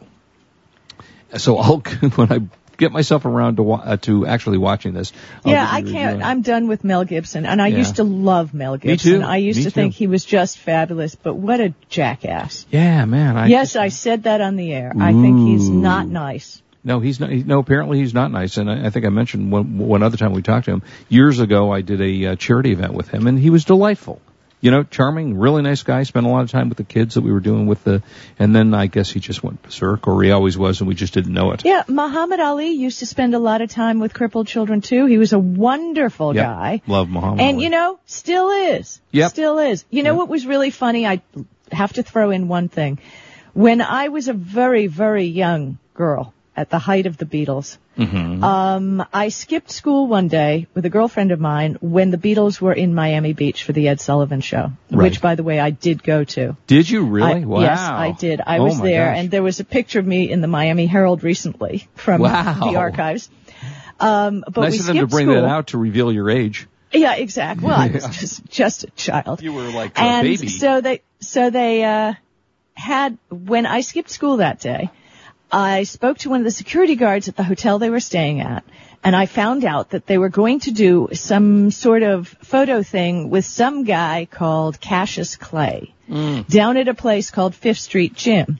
So 1.37 1.57
I'll 1.59 1.77
when 2.15 2.31
I 2.31 2.39
get 2.81 2.91
myself 2.91 3.23
around 3.25 3.55
to 3.55 3.63
wa- 3.63 3.81
uh, 3.85 3.97
to 3.97 4.25
actually 4.27 4.57
watching 4.57 4.93
this. 4.93 5.13
I'll 5.45 5.53
yeah, 5.53 5.67
I 5.71 5.81
can't. 5.83 6.21
I'm 6.21 6.41
done 6.41 6.67
with 6.67 6.83
Mel 6.83 7.05
Gibson, 7.05 7.45
and 7.45 7.61
I 7.61 7.67
Yeah. 7.67 7.77
used 7.77 7.95
to 7.97 8.03
love 8.03 8.53
Mel 8.53 8.75
Gibson. 8.75 9.13
Me 9.13 9.19
too. 9.19 9.23
I 9.25 9.37
used 9.37 9.59
Me 9.59 9.63
to 9.65 9.69
too. 9.69 9.73
think 9.73 9.93
he 9.93 10.07
was 10.07 10.25
just 10.25 10.57
fabulous, 10.57 11.15
but 11.15 11.35
what 11.35 11.61
a 11.61 11.73
jackass. 11.89 12.65
Yeah, 12.71 13.05
man. 13.05 13.37
I 13.37 13.47
yes, 13.47 13.73
just- 13.73 13.77
I 13.77 13.87
said 13.89 14.23
that 14.23 14.41
on 14.41 14.55
the 14.57 14.73
air. 14.73 14.91
I 14.99 15.13
think 15.13 15.47
he's 15.47 15.69
not 15.69 16.07
nice. 16.07 16.61
No, 16.83 16.99
he's 16.99 17.19
not. 17.19 17.29
He, 17.29 17.43
no, 17.43 17.59
apparently 17.59 17.99
he's 17.99 18.13
not 18.15 18.31
nice. 18.31 18.57
And 18.57 18.67
I, 18.69 18.87
I 18.87 18.89
think 18.89 19.05
I 19.05 19.09
mentioned 19.09 19.51
one, 19.51 19.77
one 19.77 20.01
other 20.01 20.17
time 20.17 20.33
we 20.33 20.41
talked 20.41 20.65
to 20.65 20.71
him 20.71 20.81
years 21.09 21.39
ago. 21.39 21.71
I 21.71 21.81
did 21.81 22.01
a 22.01 22.25
uh, 22.31 22.35
charity 22.35 22.71
event 22.71 22.93
with 22.93 23.07
him, 23.09 23.27
and 23.27 23.37
he 23.39 23.51
was 23.51 23.63
delightful. 23.65 24.19
You 24.61 24.69
know, 24.69 24.83
charming, 24.83 25.37
really 25.39 25.63
nice 25.63 25.81
guy. 25.81 26.03
Spent 26.03 26.25
a 26.25 26.29
lot 26.29 26.43
of 26.43 26.51
time 26.51 26.69
with 26.69 26.77
the 26.77 26.83
kids 26.83 27.15
that 27.15 27.21
we 27.21 27.31
were 27.31 27.39
doing 27.39 27.65
with 27.65 27.83
the. 27.83 28.03
And 28.37 28.55
then 28.55 28.73
I 28.75 28.85
guess 28.85 29.09
he 29.09 29.19
just 29.19 29.43
went 29.43 29.63
berserk, 29.63 30.07
or 30.07 30.21
he 30.21 30.29
always 30.31 30.55
was, 30.55 30.79
and 30.81 30.87
we 30.87 30.93
just 30.93 31.13
didn't 31.15 31.33
know 31.33 31.51
it. 31.51 31.65
Yeah, 31.65 31.83
Muhammad 31.87 32.39
Ali 32.39 32.69
used 32.69 32.99
to 32.99 33.07
spend 33.07 33.33
a 33.33 33.39
lot 33.39 33.61
of 33.61 33.71
time 33.71 33.99
with 33.99 34.13
crippled 34.13 34.45
children 34.47 34.81
too. 34.81 35.07
He 35.07 35.17
was 35.17 35.33
a 35.33 35.39
wonderful 35.39 36.35
Yep. 36.35 36.45
guy. 36.45 36.81
Love 36.85 37.09
Muhammad. 37.09 37.41
And 37.41 37.55
Ali. 37.55 37.63
you 37.63 37.69
know, 37.71 37.99
still 38.05 38.51
is. 38.51 39.01
Yep. 39.11 39.29
Still 39.31 39.57
is. 39.57 39.83
You 39.89 40.03
know 40.03 40.11
Yep. 40.11 40.17
what 40.19 40.29
was 40.29 40.45
really 40.45 40.69
funny? 40.69 41.07
I 41.07 41.21
have 41.71 41.93
to 41.93 42.03
throw 42.03 42.29
in 42.29 42.47
one 42.47 42.67
thing. 42.69 42.99
When 43.53 43.81
I 43.81 44.09
was 44.09 44.27
a 44.27 44.33
very, 44.33 44.85
very 44.87 45.25
young 45.25 45.79
girl 45.95 46.33
at 46.55 46.69
the 46.69 46.79
height 46.79 47.05
of 47.05 47.15
the 47.17 47.25
Beatles, 47.25 47.77
Mhm. 47.97 48.43
um, 48.43 49.05
I 49.13 49.29
skipped 49.29 49.71
school 49.71 50.07
one 50.07 50.27
day 50.27 50.67
with 50.73 50.85
a 50.85 50.89
girlfriend 50.89 51.31
of 51.31 51.39
mine 51.39 51.77
when 51.81 52.11
the 52.11 52.17
Beatles 52.17 52.59
were 52.59 52.73
in 52.73 52.93
Miami 52.93 53.31
Beach 53.33 53.63
for 53.63 53.71
the 53.71 53.87
Ed 53.87 54.01
Sullivan 54.01 54.41
show, 54.41 54.71
Right. 54.91 55.03
which 55.05 55.21
by 55.21 55.35
the 55.35 55.43
way 55.43 55.59
I 55.61 55.69
did 55.69 56.03
go 56.03 56.23
to. 56.25 56.57
did 56.67 56.89
you 56.89 57.05
really? 57.05 57.41
I- 57.43 57.45
wow. 57.45 57.61
Yes, 57.61 57.79
I 57.79 58.11
did. 58.11 58.41
I 58.45 58.57
Oh 58.57 58.63
was 58.65 58.81
there, 58.81 59.07
gosh. 59.07 59.17
and 59.19 59.31
there 59.31 59.43
was 59.43 59.59
a 59.61 59.63
picture 59.63 59.99
of 59.99 60.05
me 60.05 60.29
in 60.29 60.41
the 60.41 60.47
Miami 60.47 60.87
Herald 60.87 61.23
recently 61.23 61.87
from 61.95 62.21
Wow. 62.21 62.69
the 62.71 62.75
archives. 62.77 63.29
Um, 63.99 64.43
but 64.51 64.61
nice 64.61 64.73
we 64.73 64.79
of 64.79 64.85
them 64.87 64.97
to 64.97 65.07
bring 65.07 65.27
school. 65.27 65.35
that 65.41 65.47
out 65.47 65.67
to 65.67 65.77
reveal 65.77 66.11
your 66.11 66.29
age. 66.29 66.67
Yeah, 66.91 67.15
exactly. 67.15 67.67
Well, 67.67 67.79
I 67.79 67.87
was 67.87 68.03
just 68.19 68.45
just 68.49 68.83
a 68.83 68.87
child. 68.91 69.41
You 69.41 69.53
were 69.53 69.69
like 69.71 69.97
a 69.97 70.01
and 70.01 70.27
baby. 70.27 70.47
so 70.49 70.81
they 70.81 71.01
so 71.21 71.49
they 71.49 71.83
uh, 71.85 72.13
had 72.73 73.17
when 73.29 73.65
I 73.65 73.81
skipped 73.81 74.09
school 74.09 74.37
that 74.37 74.59
day, 74.59 74.89
I 75.51 75.83
spoke 75.83 76.19
to 76.19 76.29
one 76.29 76.41
of 76.41 76.45
the 76.45 76.51
security 76.51 76.95
guards 76.95 77.27
at 77.27 77.35
the 77.35 77.43
hotel 77.43 77.77
they 77.77 77.89
were 77.89 77.99
staying 77.99 78.41
at, 78.41 78.63
and 79.03 79.15
I 79.15 79.25
found 79.25 79.65
out 79.65 79.89
that 79.89 80.05
they 80.05 80.17
were 80.17 80.29
going 80.29 80.59
to 80.61 80.71
do 80.71 81.09
some 81.13 81.71
sort 81.71 82.03
of 82.03 82.27
photo 82.41 82.83
thing 82.83 83.29
with 83.29 83.45
some 83.45 83.83
guy 83.83 84.27
called 84.29 84.79
Cassius 84.79 85.35
Clay 85.35 85.93
mm. 86.09 86.47
down 86.47 86.77
at 86.77 86.87
a 86.87 86.93
place 86.93 87.31
called 87.31 87.55
Fifth 87.55 87.79
Street 87.79 88.13
Gym. 88.15 88.59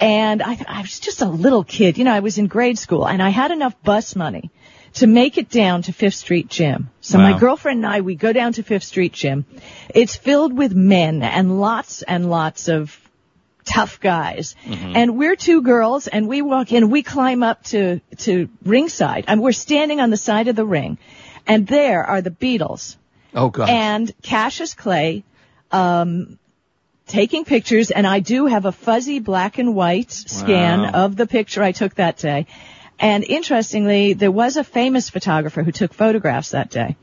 And 0.00 0.42
I, 0.42 0.58
I 0.68 0.80
was 0.82 1.00
just 1.00 1.22
a 1.22 1.28
little 1.28 1.64
kid, 1.64 1.98
you 1.98 2.04
know, 2.04 2.12
I 2.12 2.20
was 2.20 2.38
in 2.38 2.46
grade 2.46 2.78
school 2.78 3.06
and 3.06 3.22
I 3.22 3.30
had 3.30 3.50
enough 3.50 3.80
bus 3.82 4.14
money 4.14 4.50
to 4.94 5.06
make 5.06 5.38
it 5.38 5.50
down 5.50 5.82
to 5.82 5.92
Fifth 5.92 6.14
Street 6.14 6.48
Gym. 6.48 6.90
So 7.00 7.18
Wow. 7.18 7.32
my 7.32 7.38
girlfriend 7.38 7.84
and 7.84 7.94
I, 7.94 8.00
we 8.00 8.14
go 8.14 8.32
down 8.32 8.52
to 8.54 8.62
Fifth 8.62 8.84
Street 8.84 9.12
Gym. 9.12 9.44
It's 9.88 10.16
filled 10.16 10.56
with 10.56 10.74
men 10.74 11.22
and 11.22 11.60
lots 11.60 12.02
and 12.02 12.30
lots 12.30 12.68
of 12.68 12.98
tough 13.68 14.00
guys. 14.00 14.56
And 14.66 15.16
we're 15.18 15.36
two 15.36 15.62
girls 15.62 16.08
and 16.08 16.28
we 16.28 16.42
walk 16.42 16.72
in, 16.72 16.90
we 16.90 17.02
climb 17.02 17.42
up 17.42 17.62
to, 17.64 18.00
to 18.18 18.48
ringside 18.64 19.24
and 19.28 19.42
we're 19.42 19.52
standing 19.52 20.00
on 20.00 20.10
the 20.10 20.16
side 20.16 20.48
of 20.48 20.56
the 20.56 20.64
ring. 20.64 20.98
And 21.46 21.66
there 21.66 22.04
are 22.04 22.20
the 22.22 22.30
Beatles 22.30 22.96
oh 23.34 23.48
god. 23.50 23.68
and 23.68 24.12
Cassius 24.22 24.74
Clay, 24.74 25.24
um, 25.70 26.38
taking 27.06 27.44
pictures, 27.44 27.90
and 27.90 28.06
I 28.06 28.20
do 28.20 28.46
have 28.46 28.66
a 28.66 28.72
fuzzy 28.72 29.18
black 29.18 29.58
and 29.58 29.74
white 29.74 30.12
scan 30.12 30.82
Wow. 30.82 30.90
of 31.04 31.16
the 31.16 31.26
picture 31.26 31.62
I 31.62 31.72
took 31.72 31.94
that 31.94 32.18
day. 32.18 32.46
And 33.00 33.24
interestingly, 33.24 34.12
there 34.12 34.30
was 34.30 34.56
a 34.56 34.64
famous 34.64 35.08
photographer 35.08 35.62
who 35.62 35.72
took 35.72 35.94
photographs 35.94 36.50
that 36.50 36.70
day. 36.70 36.96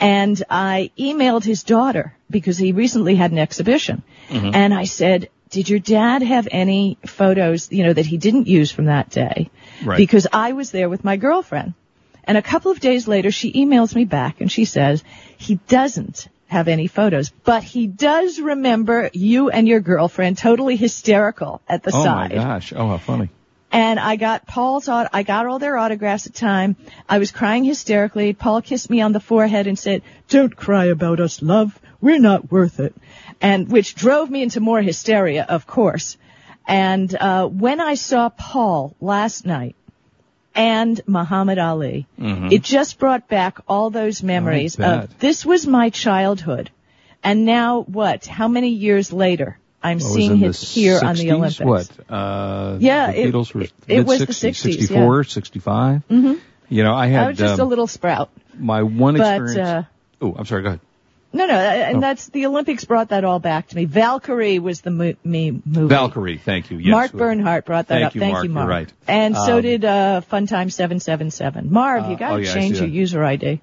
And 0.00 0.42
I 0.50 0.90
emailed 0.98 1.44
his 1.44 1.62
daughter 1.64 2.14
because 2.30 2.58
he 2.58 2.72
recently 2.72 3.14
had 3.16 3.32
an 3.32 3.38
exhibition. 3.38 4.02
Mm-hmm. 4.28 4.50
And 4.54 4.74
I 4.74 4.84
said, 4.84 5.28
did 5.50 5.68
your 5.68 5.78
dad 5.78 6.22
have 6.22 6.48
any 6.50 6.98
photos, 7.06 7.70
you 7.72 7.84
know, 7.84 7.92
that 7.92 8.06
he 8.06 8.16
didn't 8.16 8.46
use 8.46 8.70
from 8.70 8.86
that 8.86 9.10
day? 9.10 9.50
Right. 9.84 9.96
Because 9.96 10.26
I 10.32 10.52
was 10.52 10.70
there 10.70 10.88
with 10.88 11.04
my 11.04 11.16
girlfriend. 11.16 11.74
And 12.24 12.36
a 12.36 12.42
couple 12.42 12.70
of 12.70 12.80
days 12.80 13.08
later, 13.08 13.30
she 13.30 13.52
emails 13.52 13.94
me 13.94 14.04
back 14.04 14.40
and 14.40 14.52
she 14.52 14.66
says, 14.66 15.02
he 15.38 15.56
doesn't 15.66 16.28
have 16.48 16.68
any 16.68 16.86
photos, 16.86 17.30
but 17.30 17.62
he 17.62 17.86
does 17.86 18.40
remember 18.40 19.10
you 19.12 19.50
and 19.50 19.68
your 19.68 19.80
girlfriend 19.80 20.36
totally 20.36 20.76
hysterical 20.76 21.62
at 21.68 21.82
the 21.82 21.90
oh 21.94 22.04
side. 22.04 22.32
Oh 22.32 22.36
my 22.36 22.42
gosh! 22.42 22.72
Oh, 22.74 22.88
how 22.88 22.98
funny! 22.98 23.28
And 23.70 24.00
I 24.00 24.16
got 24.16 24.46
Paul's, 24.46 24.88
aut- 24.88 25.10
I 25.12 25.22
got 25.22 25.46
all 25.46 25.58
their 25.58 25.76
autographs 25.76 26.26
at 26.26 26.32
the 26.32 26.38
time. 26.38 26.76
I 27.08 27.18
was 27.18 27.30
crying 27.32 27.64
hysterically. 27.64 28.32
Paul 28.32 28.62
kissed 28.62 28.88
me 28.88 29.02
on 29.02 29.12
the 29.12 29.20
forehead 29.20 29.66
and 29.66 29.78
said, 29.78 30.02
don't 30.28 30.56
cry 30.56 30.86
about 30.86 31.20
us, 31.20 31.42
love. 31.42 31.78
We're 32.00 32.18
not 32.18 32.50
worth 32.50 32.80
it. 32.80 32.94
And 33.40 33.68
which 33.70 33.94
drove 33.94 34.30
me 34.30 34.42
into 34.42 34.60
more 34.60 34.80
hysteria, 34.80 35.44
of 35.48 35.66
course. 35.66 36.16
And, 36.66 37.14
uh, 37.14 37.46
when 37.46 37.80
I 37.80 37.94
saw 37.94 38.28
Paul 38.30 38.94
last 39.00 39.44
night 39.46 39.74
and 40.54 41.00
Muhammad 41.06 41.58
Ali, 41.58 42.06
it 42.52 42.62
just 42.62 42.98
brought 42.98 43.28
back 43.28 43.58
all 43.68 43.90
those 43.90 44.22
memories 44.22 44.76
of 45.04 45.18
this 45.18 45.44
was 45.46 45.66
my 45.66 45.90
childhood. 45.90 46.70
And 47.22 47.44
now 47.44 47.82
what? 47.82 48.26
How 48.26 48.48
many 48.48 48.70
years 48.70 49.12
later? 49.12 49.58
I'm 49.88 49.98
What 49.98 50.12
seeing 50.12 50.40
the 50.40 50.52
here 50.52 51.00
on 51.02 51.14
the 51.16 51.24
60s? 51.28 51.32
Olympics. 51.32 51.60
What? 51.60 52.10
Uh, 52.14 52.76
Yeah, 52.80 53.10
the 53.12 53.20
it- 53.20 53.32
Beatles 53.34 53.54
were 53.54 53.62
it- 53.62 53.72
it 53.86 54.06
was 54.06 54.18
the 54.20 54.26
mid-60s, 54.26 54.54
60s, 54.54 54.78
64, 54.80 55.24
65. 55.24 56.02
hmm 56.08 56.32
You 56.68 56.82
know, 56.84 56.94
I 56.94 57.06
had 57.06 57.24
I 57.24 57.28
was 57.28 57.38
just 57.38 57.60
um, 57.60 57.66
a 57.66 57.68
little 57.68 57.86
sprout. 57.86 58.30
my 58.58 58.82
one 58.82 59.16
But, 59.16 59.40
experience. 59.42 59.58
uh, 59.58 59.82
oh, 60.22 60.34
I'm 60.38 60.44
sorry. 60.46 60.62
Go 60.62 60.68
ahead. 60.68 60.80
No, 61.30 61.44
no, 61.46 61.54
and 61.54 61.98
Oh. 61.98 62.00
that's 62.00 62.28
the 62.28 62.46
Olympics 62.46 62.86
brought 62.86 63.10
that 63.10 63.22
all 63.22 63.38
back 63.38 63.68
to 63.68 63.76
me. 63.76 63.84
Valkyrie 63.84 64.58
was 64.60 64.80
the 64.80 64.90
mo- 64.90 65.12
me 65.24 65.60
movie. 65.64 65.86
Valkyrie. 65.88 66.38
Thank 66.38 66.70
you. 66.70 66.78
Yes. 66.78 66.90
Mark 66.90 67.12
Bernhardt 67.12 67.66
brought 67.66 67.88
that 67.88 67.94
Thank 67.96 68.06
up. 68.06 68.14
you, 68.14 68.20
Thank 68.22 68.32
Mark. 68.32 68.44
you, 68.44 68.48
You're 68.50 68.54
Mark. 68.54 68.68
right. 68.70 68.92
And 69.06 69.36
so 69.36 69.56
Um, 69.56 69.62
did 69.62 69.84
uh, 69.84 70.22
Funtime 70.32 70.72
Seven 70.72 71.00
Seven 71.00 71.30
Seven. 71.30 71.70
Marv, 71.70 72.06
you 72.08 72.14
Uh, 72.14 72.18
got 72.18 72.28
to 72.28 72.34
oh, 72.34 72.36
yeah, 72.38 72.54
change 72.54 72.78
your 72.78 72.88
user 72.88 73.22
ID. 73.22 73.60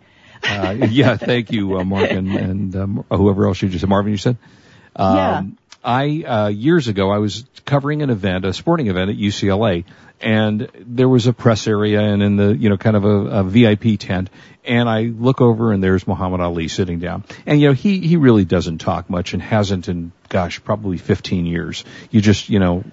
Uh, 0.48 0.76
yeah, 0.92 1.18
thank 1.18 1.52
you, 1.52 1.80
uh, 1.80 1.84
Mark, 1.84 2.12
and, 2.12 2.28
and 2.32 2.76
um, 2.76 3.06
whoever 3.10 3.48
else 3.48 3.60
you 3.64 3.70
just 3.70 3.82
said. 3.82 3.90
Marvin, 3.90 4.12
you 4.12 4.18
said. 4.20 4.38
Um, 4.96 5.16
Yeah. 5.18 5.42
I 5.86 6.24
uh, 6.24 6.48
years 6.48 6.88
ago 6.88 7.12
I 7.12 7.20
was 7.20 7.46
covering 7.64 8.02
an 8.02 8.10
event, 8.10 8.44
a 8.44 8.54
sporting 8.54 8.88
event 8.88 9.12
at 9.12 9.18
UCLA, 9.18 9.86
and 10.20 10.68
there 10.80 11.08
was 11.08 11.28
a 11.28 11.34
press 11.34 11.68
area 11.68 12.02
and 12.02 12.24
in 12.24 12.36
the 12.38 12.56
you 12.56 12.70
know 12.70 12.78
kind 12.78 12.96
of 12.96 13.06
a, 13.06 13.10
a 13.10 13.44
VIP 13.44 14.00
tent, 14.00 14.30
and 14.68 14.90
I 14.90 15.04
look 15.04 15.42
over 15.42 15.72
and 15.72 15.84
there's 15.84 16.08
Muhammad 16.08 16.42
Ali 16.42 16.68
sitting 16.68 17.00
down, 17.00 17.24
and 17.46 17.60
you 17.60 17.68
know 17.68 17.74
he 17.74 18.00
he 18.00 18.18
really 18.18 18.46
doesn't 18.46 18.80
talk 18.80 19.10
much 19.10 19.34
and 19.34 19.42
hasn't 19.42 19.88
in 19.88 20.12
gosh 20.28 20.64
probably 20.64 20.98
15 20.98 21.46
years. 21.46 21.84
You 22.12 22.22
just 22.22 22.50
you 22.50 22.60
know 22.60 22.84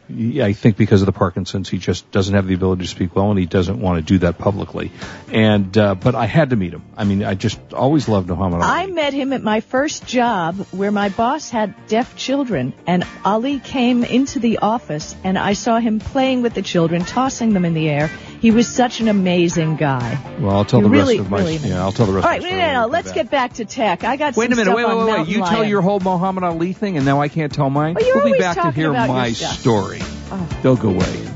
I 0.42 0.52
think 0.52 0.76
because 0.76 1.02
of 1.02 1.06
the 1.06 1.12
Parkinson's 1.12 1.68
he 1.68 1.78
just 1.78 2.10
doesn't 2.10 2.34
have 2.34 2.46
the 2.46 2.54
ability 2.54 2.82
to 2.82 2.88
speak 2.88 3.16
well 3.16 3.30
and 3.30 3.38
he 3.38 3.46
doesn't 3.46 3.80
want 3.80 3.98
to 3.98 4.02
do 4.02 4.18
that 4.18 4.38
publicly, 4.38 4.92
and 5.32 5.76
uh, 5.76 5.94
but 5.94 6.14
I 6.14 6.26
had 6.26 6.50
to 6.50 6.56
meet 6.56 6.72
him. 6.72 6.82
I 6.96 7.04
mean 7.04 7.24
I 7.24 7.34
just 7.34 7.58
always 7.72 8.08
loved 8.08 8.28
Muhammad 8.28 8.62
Ali. 8.62 8.82
I 8.82 8.86
met 8.86 9.12
him 9.12 9.32
at 9.32 9.42
my 9.42 9.60
first 9.60 10.06
job 10.06 10.56
where 10.70 10.92
my 10.92 11.08
boss 11.08 11.50
had 11.50 11.86
deaf 11.86 12.16
children 12.16 12.72
and 12.86 13.04
Ali 13.24 13.58
came 13.58 14.04
into 14.04 14.38
the 14.38 14.58
office 14.58 15.16
and 15.24 15.38
I 15.38 15.54
saw 15.54 15.78
him 15.78 16.00
playing 16.00 16.42
with 16.42 16.54
the 16.54 16.62
children, 16.62 17.04
tossing 17.04 17.52
them 17.52 17.64
in 17.64 17.74
the 17.74 17.88
air. 17.88 18.10
He 18.42 18.50
was 18.50 18.66
such 18.66 18.98
an 18.98 19.06
amazing 19.06 19.76
guy. 19.76 20.18
Well, 20.40 20.50
I'll 20.50 20.64
tell 20.64 20.80
You're 20.80 20.88
the 20.88 20.96
really, 20.96 21.18
rest 21.18 21.26
of 21.26 21.30
my 21.30 21.38
really 21.38 21.56
yeah. 21.58 21.80
I'll 21.80 21.92
tell 21.92 22.06
the 22.06 22.12
rest. 22.12 22.26
All 22.26 22.32
of 22.32 22.34
right, 22.34 22.42
the 22.42 22.50
no, 22.50 22.56
story 22.56 22.72
no, 22.72 22.80
no. 22.80 22.86
Let's 22.88 23.06
back. 23.06 23.14
get 23.14 23.30
back 23.30 23.52
to 23.54 23.64
tech. 23.64 24.02
I 24.02 24.16
got 24.16 24.34
Wait 24.34 24.46
some 24.46 24.54
a 24.54 24.56
minute, 24.56 24.64
stuff 24.64 24.76
wait, 24.76 24.84
wait, 24.84 24.96
wait, 24.96 25.04
wait. 25.04 25.12
Mountain 25.12 25.32
You 25.34 25.44
tell 25.44 25.64
your 25.64 25.80
whole 25.80 26.00
Muhammad 26.00 26.42
Ali 26.42 26.72
thing, 26.72 26.96
and 26.96 27.06
now 27.06 27.20
I 27.20 27.28
can't 27.28 27.52
tell 27.54 27.70
mine. 27.70 27.94
Well, 27.94 28.10
we'll 28.16 28.32
be 28.32 28.38
back 28.40 28.56
to 28.56 28.72
hear 28.72 28.92
my 28.92 29.30
story. 29.30 30.00
Oh. 30.02 30.58
Don't 30.64 30.80
go 30.80 30.88
away. 30.88 31.28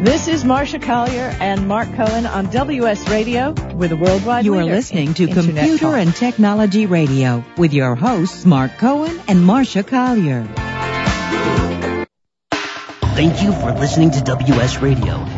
This 0.00 0.26
is 0.26 0.42
Marsha 0.42 0.80
Collier 0.80 1.36
and 1.38 1.68
Mark 1.68 1.92
Cohen 1.94 2.24
on 2.24 2.46
WS 2.46 3.10
Radio 3.10 3.52
with 3.74 3.92
a 3.92 3.96
worldwide 3.96 4.46
You 4.46 4.54
are 4.54 4.64
listening 4.64 5.12
to 5.14 5.24
Internet 5.24 5.54
Computer 5.54 5.84
talk. 5.84 5.94
and 5.96 6.16
Technology 6.16 6.86
Radio 6.86 7.44
with 7.58 7.74
your 7.74 7.94
hosts 7.94 8.46
Mark 8.46 8.78
Cohen 8.78 9.20
and 9.28 9.40
Marsha 9.40 9.86
Collier. 9.86 10.44
Thank 13.16 13.42
you 13.42 13.52
for 13.52 13.72
listening 13.72 14.12
to 14.12 14.22
WS 14.22 14.78
Radio. 14.78 15.37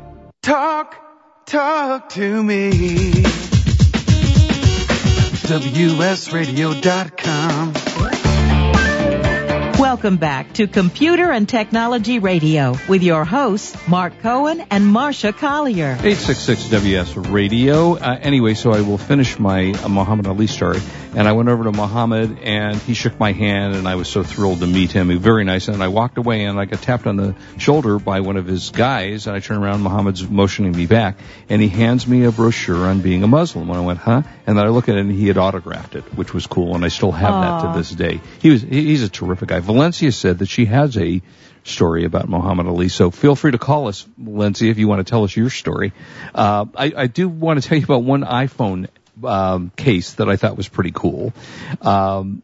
Talk, 0.41 0.95
talk 1.45 2.09
to 2.09 2.43
me. 2.43 2.71
WSRadio.com. 5.51 7.73
Welcome 9.77 10.17
back 10.17 10.53
to 10.53 10.65
Computer 10.65 11.31
and 11.31 11.47
Technology 11.47 12.17
Radio 12.17 12.73
with 12.89 13.03
your 13.03 13.23
hosts, 13.23 13.77
Mark 13.87 14.19
Cohen 14.21 14.65
and 14.71 14.85
Marsha 14.85 15.31
Collier. 15.31 15.91
866 16.01 16.69
WS 16.69 17.17
Radio. 17.17 17.97
Uh, 17.97 18.17
anyway, 18.19 18.55
so 18.55 18.71
I 18.71 18.81
will 18.81 18.97
finish 18.97 19.37
my 19.37 19.73
uh, 19.73 19.89
Muhammad 19.89 20.25
Ali 20.25 20.47
story. 20.47 20.79
And 21.13 21.27
I 21.27 21.33
went 21.33 21.49
over 21.49 21.65
to 21.65 21.73
Muhammad 21.73 22.39
and 22.39 22.77
he 22.77 22.93
shook 22.93 23.19
my 23.19 23.33
hand 23.33 23.75
and 23.75 23.85
I 23.85 23.95
was 23.95 24.07
so 24.07 24.23
thrilled 24.23 24.61
to 24.61 24.67
meet 24.67 24.93
him. 24.93 25.09
He 25.09 25.15
was 25.15 25.23
very 25.23 25.43
nice. 25.43 25.67
And 25.67 25.83
I 25.83 25.89
walked 25.89 26.17
away 26.17 26.45
and 26.45 26.57
I 26.57 26.63
got 26.63 26.81
tapped 26.81 27.05
on 27.05 27.17
the 27.17 27.35
shoulder 27.57 27.99
by 27.99 28.21
one 28.21 28.37
of 28.37 28.45
his 28.45 28.69
guys. 28.69 29.27
And 29.27 29.35
I 29.35 29.41
turned 29.41 29.61
around, 29.61 29.81
Muhammad's 29.81 30.27
motioning 30.27 30.71
me 30.71 30.85
back 30.85 31.17
and 31.49 31.61
he 31.61 31.67
hands 31.67 32.07
me 32.07 32.23
a 32.23 32.31
brochure 32.31 32.87
on 32.87 33.01
being 33.01 33.23
a 33.23 33.27
Muslim. 33.27 33.69
And 33.69 33.77
I 33.77 33.81
went, 33.81 33.99
huh? 33.99 34.23
And 34.47 34.57
then 34.57 34.65
I 34.65 34.69
look 34.69 34.87
at 34.87 34.95
it 34.95 35.01
and 35.01 35.11
he 35.11 35.27
had 35.27 35.37
autographed 35.37 35.95
it, 35.95 36.03
which 36.15 36.33
was 36.33 36.47
cool. 36.47 36.75
And 36.75 36.85
I 36.85 36.87
still 36.87 37.11
have 37.11 37.33
that 37.33 37.73
to 37.73 37.77
this 37.77 37.91
day. 37.91 38.21
He 38.41 38.49
was, 38.49 38.61
he's 38.61 39.03
a 39.03 39.09
terrific 39.09 39.49
guy. 39.49 39.59
Valencia 39.59 40.13
said 40.13 40.39
that 40.39 40.47
she 40.47 40.65
has 40.65 40.97
a 40.97 41.21
story 41.63 42.05
about 42.05 42.29
Muhammad 42.29 42.67
Ali. 42.67 42.87
So 42.87 43.11
feel 43.11 43.35
free 43.35 43.51
to 43.51 43.57
call 43.57 43.89
us, 43.89 44.07
Valencia, 44.17 44.71
if 44.71 44.77
you 44.77 44.87
want 44.87 45.05
to 45.05 45.09
tell 45.09 45.25
us 45.25 45.35
your 45.35 45.49
story. 45.49 45.91
Uh, 46.33 46.65
I, 46.75 46.93
I 46.95 47.07
do 47.07 47.27
want 47.27 47.61
to 47.61 47.67
tell 47.67 47.77
you 47.77 47.83
about 47.83 48.03
one 48.03 48.23
iPhone 48.23 48.87
um, 49.23 49.71
case 49.75 50.13
that 50.13 50.29
I 50.29 50.35
thought 50.35 50.57
was 50.57 50.67
pretty 50.67 50.91
cool. 50.91 51.33
Um, 51.81 52.41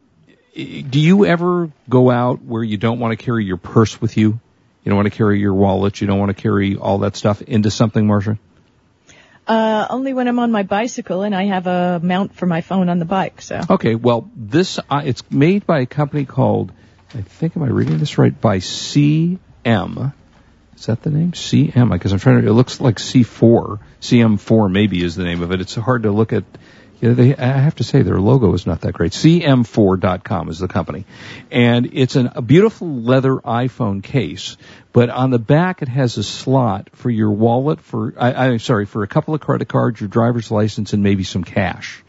do 0.54 1.00
you 1.00 1.24
ever 1.24 1.70
go 1.88 2.10
out 2.10 2.42
where 2.42 2.62
you 2.62 2.76
don't 2.76 2.98
want 2.98 3.16
to 3.16 3.24
carry 3.24 3.44
your 3.44 3.58
purse 3.58 4.00
with 4.00 4.16
you? 4.16 4.40
You 4.82 4.90
don't 4.90 4.96
want 4.96 5.06
to 5.06 5.16
carry 5.16 5.38
your 5.38 5.54
wallet. 5.54 6.00
You 6.00 6.06
don't 6.06 6.18
want 6.18 6.34
to 6.36 6.40
carry 6.42 6.76
all 6.76 6.98
that 6.98 7.14
stuff 7.14 7.42
into 7.42 7.70
something, 7.70 8.06
Marsha? 8.06 8.38
Uh, 9.46 9.86
only 9.88 10.12
when 10.12 10.28
I'm 10.28 10.38
on 10.38 10.52
my 10.52 10.62
bicycle 10.62 11.22
and 11.22 11.34
I 11.34 11.44
have 11.44 11.66
a 11.66 12.00
mount 12.02 12.34
for 12.34 12.46
my 12.46 12.60
phone 12.60 12.88
on 12.88 12.98
the 12.98 13.06
bike. 13.06 13.40
So 13.40 13.60
Okay, 13.70 13.94
well, 13.94 14.30
this 14.36 14.78
uh, 14.90 15.02
it's 15.04 15.22
made 15.30 15.66
by 15.66 15.80
a 15.80 15.86
company 15.86 16.26
called 16.26 16.72
I 17.14 17.22
think 17.22 17.56
am 17.56 17.62
I 17.62 17.68
reading 17.68 17.98
this 17.98 18.18
right? 18.18 18.38
By 18.38 18.58
CM. 18.58 20.12
Is 20.78 20.86
that 20.86 21.02
the 21.02 21.10
name? 21.10 21.32
CM? 21.32 21.90
Because 21.90 22.12
I'm 22.12 22.20
trying 22.20 22.42
to. 22.42 22.48
It 22.48 22.52
looks 22.52 22.80
like 22.80 22.96
C4. 22.96 23.80
CM4 24.00 24.70
maybe 24.70 25.02
is 25.02 25.16
the 25.16 25.24
name 25.24 25.42
of 25.42 25.50
it. 25.50 25.60
It's 25.60 25.74
hard 25.74 26.04
to 26.04 26.12
look 26.12 26.32
at. 26.32 26.44
Know, 27.00 27.14
they, 27.14 27.34
I 27.36 27.58
have 27.58 27.76
to 27.76 27.84
say 27.84 28.02
their 28.02 28.20
logo 28.20 28.52
is 28.54 28.66
not 28.66 28.80
that 28.80 28.92
great. 28.92 29.12
CM4.com 29.12 30.48
is 30.48 30.58
the 30.58 30.66
company, 30.66 31.04
and 31.50 31.90
it's 31.92 32.16
an, 32.16 32.32
a 32.34 32.42
beautiful 32.42 32.88
leather 33.02 33.36
iPhone 33.36 34.02
case. 34.02 34.56
But 34.92 35.08
on 35.08 35.30
the 35.30 35.38
back, 35.38 35.82
it 35.82 35.88
has 35.88 36.16
a 36.16 36.24
slot 36.24 36.90
for 36.94 37.08
your 37.08 37.30
wallet, 37.30 37.80
for 37.80 38.14
I, 38.16 38.48
I'm 38.48 38.58
sorry, 38.58 38.86
for 38.86 39.04
a 39.04 39.08
couple 39.08 39.34
of 39.34 39.40
credit 39.40 39.68
cards, 39.68 40.00
your 40.00 40.08
driver's 40.08 40.50
license, 40.50 40.92
and 40.92 41.02
maybe 41.02 41.22
some 41.22 41.44
cash 41.44 42.02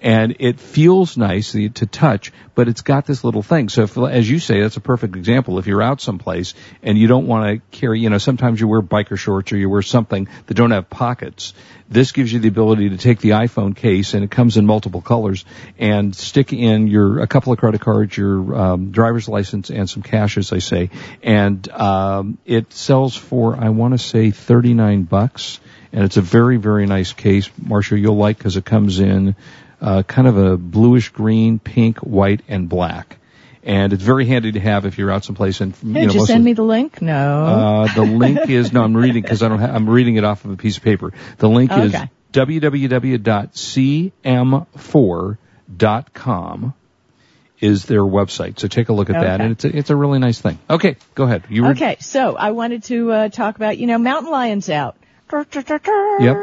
and 0.00 0.36
it 0.40 0.60
feels 0.60 1.16
nice 1.16 1.52
to 1.52 1.68
touch, 1.68 2.32
but 2.54 2.68
it's 2.68 2.82
got 2.82 3.06
this 3.06 3.24
little 3.24 3.42
thing. 3.42 3.68
So 3.68 3.82
if, 3.82 3.96
as 3.96 4.28
you 4.28 4.38
say, 4.38 4.60
that's 4.60 4.76
a 4.76 4.80
perfect 4.80 5.16
example. 5.16 5.58
If 5.58 5.66
you're 5.66 5.82
out 5.82 6.00
someplace 6.00 6.54
and 6.82 6.98
you 6.98 7.06
don't 7.06 7.26
want 7.26 7.46
to 7.46 7.76
carry, 7.76 8.00
you 8.00 8.10
know, 8.10 8.18
sometimes 8.18 8.60
you 8.60 8.68
wear 8.68 8.82
biker 8.82 9.16
shorts 9.16 9.52
or 9.52 9.56
you 9.56 9.70
wear 9.70 9.82
something 9.82 10.28
that 10.46 10.54
don't 10.54 10.70
have 10.72 10.90
pockets. 10.90 11.54
This 11.88 12.12
gives 12.12 12.32
you 12.32 12.40
the 12.40 12.48
ability 12.48 12.90
to 12.90 12.96
take 12.96 13.20
the 13.20 13.30
iPhone 13.30 13.76
case 13.76 14.14
and 14.14 14.24
it 14.24 14.30
comes 14.30 14.56
in 14.56 14.66
multiple 14.66 15.02
colors 15.02 15.44
and 15.78 16.14
stick 16.14 16.52
in 16.52 16.88
your, 16.88 17.20
a 17.20 17.26
couple 17.26 17.52
of 17.52 17.58
credit 17.58 17.80
cards, 17.80 18.16
your 18.16 18.54
um, 18.54 18.90
driver's 18.90 19.28
license 19.28 19.70
and 19.70 19.88
some 19.88 20.02
cash, 20.02 20.38
as 20.38 20.52
I 20.52 20.58
say. 20.58 20.90
And, 21.22 21.68
um, 21.70 22.38
it 22.44 22.72
sells 22.72 23.14
for, 23.14 23.56
I 23.56 23.68
want 23.68 23.92
to 23.92 23.98
say 23.98 24.30
39 24.30 25.04
bucks 25.04 25.60
and 25.92 26.04
it's 26.04 26.16
a 26.16 26.22
very, 26.22 26.56
very 26.56 26.86
nice 26.86 27.12
case. 27.12 27.50
Marshall, 27.62 27.98
you'll 27.98 28.16
like 28.16 28.38
because 28.38 28.56
it 28.56 28.64
comes 28.64 28.98
in 28.98 29.36
uh, 29.82 30.02
kind 30.04 30.26
of 30.28 30.38
a 30.38 30.56
bluish 30.56 31.10
green, 31.10 31.58
pink, 31.58 31.98
white, 31.98 32.40
and 32.48 32.68
black. 32.68 33.18
And 33.64 33.92
it's 33.92 34.02
very 34.02 34.26
handy 34.26 34.52
to 34.52 34.60
have 34.60 34.86
if 34.86 34.96
you're 34.98 35.10
out 35.10 35.24
someplace. 35.24 35.60
And 35.60 35.74
you 35.82 35.92
Hey, 35.92 36.00
know, 36.06 36.12
did 36.12 36.20
you 36.20 36.26
send 36.26 36.40
of- 36.40 36.44
me 36.44 36.52
the 36.54 36.62
link? 36.64 37.02
No. 37.02 37.44
uh, 37.44 37.94
the 37.94 38.02
link 38.02 38.48
is 38.48 38.72
no, 38.72 38.82
I'm 38.82 38.96
reading 38.96 39.22
because 39.22 39.42
I 39.42 39.48
don't. 39.48 39.58
Ha- 39.60 39.70
I'm 39.72 39.88
reading 39.88 40.16
it 40.16 40.24
off 40.24 40.44
of 40.44 40.52
a 40.52 40.56
piece 40.56 40.78
of 40.78 40.82
paper. 40.82 41.12
The 41.38 41.48
link 41.48 41.70
is 41.72 41.92
www.cm4.com 45.72 46.74
is 47.60 47.84
their 47.84 48.00
website. 48.02 48.58
So 48.58 48.66
take 48.68 48.88
a 48.88 48.92
look 48.92 49.08
at 49.10 49.20
that, 49.20 49.40
and 49.40 49.52
it's 49.52 49.64
a, 49.64 49.76
it's 49.76 49.90
a 49.90 49.96
really 49.96 50.18
nice 50.18 50.40
thing. 50.40 50.58
Okay, 50.68 50.96
go 51.14 51.24
ahead. 51.24 51.44
You 51.48 51.62
were, 51.62 51.68
okay, 51.70 51.96
so 52.00 52.34
I 52.36 52.50
wanted 52.50 52.82
to 52.84 53.12
uh, 53.12 53.28
talk 53.28 53.54
about, 53.56 53.78
you 53.78 53.86
know, 53.86 53.98
Mountain 53.98 54.32
Lion's 54.32 54.68
out. 54.68 54.96
Yep. 55.30 56.36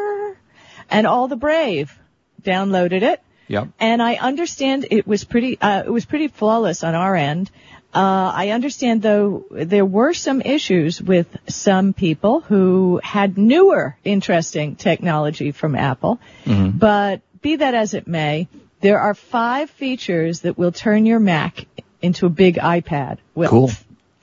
And 0.89 1.05
all 1.05 1.27
the 1.27 1.35
brave 1.35 1.93
downloaded 2.41 3.01
it. 3.03 3.21
Yep. 3.49 3.67
And 3.79 4.01
I 4.01 4.15
understand 4.15 4.87
it 4.89 5.05
was 5.05 5.25
pretty, 5.25 5.59
uh, 5.59 5.83
it 5.83 5.91
was 5.91 6.05
pretty 6.05 6.29
flawless 6.29 6.83
on 6.83 6.95
our 6.95 7.15
end. 7.15 7.51
Uh, 7.93 8.31
I 8.33 8.49
understand 8.49 9.01
though 9.01 9.45
there 9.49 9.85
were 9.85 10.13
some 10.13 10.41
issues 10.41 11.01
with 11.01 11.27
some 11.47 11.91
people 11.93 12.39
who 12.41 13.01
had 13.03 13.37
newer 13.37 13.97
interesting 14.03 14.75
technology 14.75 15.51
from 15.51 15.75
Apple. 15.75 16.19
Mm-hmm. 16.45 16.77
But 16.77 17.21
be 17.41 17.57
that 17.57 17.73
as 17.73 17.95
it 17.95 18.07
may, 18.07 18.47
there 18.81 18.99
are 18.99 19.15
five 19.15 19.71
features 19.71 20.41
that 20.41 20.57
will 20.57 20.71
turn 20.71 21.05
your 21.07 21.19
Mac 21.19 21.65
into 22.01 22.27
a 22.27 22.29
big 22.29 22.55
iPad. 22.55 23.17
Well, 23.35 23.49
Cool. 23.49 23.71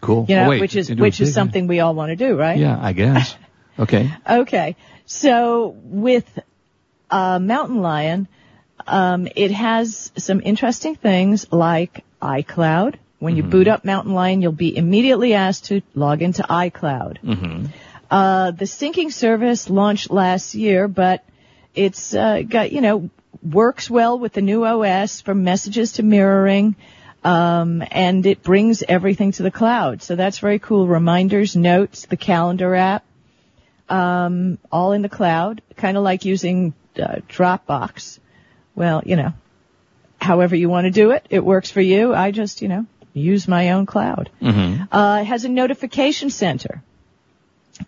Cool. 0.00 0.26
You 0.28 0.36
know, 0.36 0.44
Oh, 0.46 0.50
wait, 0.50 0.60
which 0.60 0.76
is 0.76 0.88
which 0.94 1.20
is 1.20 1.34
something 1.34 1.66
we 1.66 1.80
all 1.80 1.94
want 1.94 2.10
to 2.10 2.16
do, 2.16 2.36
right? 2.36 2.58
Yeah, 2.58 2.78
I 2.80 2.92
guess. 2.92 3.34
Okay. 3.78 4.10
Okay. 4.26 4.74
So 5.04 5.76
with 5.84 6.24
uh, 7.10 7.38
Mountain 7.38 7.82
Lion, 7.82 8.26
um, 8.86 9.28
it 9.34 9.50
has 9.50 10.12
some 10.16 10.40
interesting 10.44 10.94
things 10.94 11.52
like 11.52 12.04
iCloud. 12.20 12.96
When 13.18 13.36
you 13.36 13.42
boot 13.42 13.66
up 13.66 13.84
Mountain 13.84 14.12
Lion, 14.12 14.42
you'll 14.42 14.52
be 14.52 14.76
immediately 14.76 15.34
asked 15.34 15.66
to 15.66 15.80
log 15.94 16.22
into 16.22 16.42
iCloud. 16.42 17.22
Mm-hmm. 17.22 17.66
Uh, 18.10 18.50
the 18.50 18.66
syncing 18.66 19.12
service 19.12 19.68
launched 19.70 20.10
last 20.10 20.54
year, 20.54 20.86
but 20.86 21.24
it's 21.74 22.14
uh, 22.14 22.42
got 22.42 22.72
you 22.72 22.80
know 22.80 23.10
works 23.42 23.90
well 23.90 24.18
with 24.18 24.32
the 24.32 24.42
new 24.42 24.64
OS 24.64 25.20
from 25.20 25.44
messages 25.44 25.92
to 25.92 26.02
mirroring, 26.02 26.76
um, 27.24 27.82
and 27.90 28.26
it 28.26 28.42
brings 28.42 28.82
everything 28.86 29.32
to 29.32 29.42
the 29.42 29.50
cloud. 29.50 30.02
So 30.02 30.14
that's 30.14 30.38
very 30.38 30.58
cool. 30.58 30.86
Reminders, 30.86 31.56
notes, 31.56 32.06
the 32.06 32.16
calendar 32.16 32.74
app, 32.74 33.04
um, 33.88 34.58
all 34.70 34.92
in 34.92 35.02
the 35.02 35.08
cloud, 35.08 35.62
kind 35.76 35.96
of 35.96 36.02
like 36.02 36.24
using 36.24 36.74
uh, 36.96 37.16
Dropbox. 37.28 38.18
Well, 38.76 39.02
you 39.04 39.16
know, 39.16 39.32
however 40.20 40.54
you 40.54 40.68
want 40.68 40.84
to 40.84 40.92
do 40.92 41.10
it, 41.10 41.26
it 41.30 41.44
works 41.44 41.70
for 41.70 41.80
you. 41.80 42.14
I 42.14 42.30
just 42.30 42.62
you 42.62 42.68
know 42.68 42.86
use 43.12 43.48
my 43.48 43.72
own 43.72 43.86
cloud. 43.86 44.30
Mm-hmm. 44.40 44.94
Uh, 44.94 45.22
it 45.22 45.24
has 45.24 45.44
a 45.44 45.48
notification 45.48 46.30
center. 46.30 46.82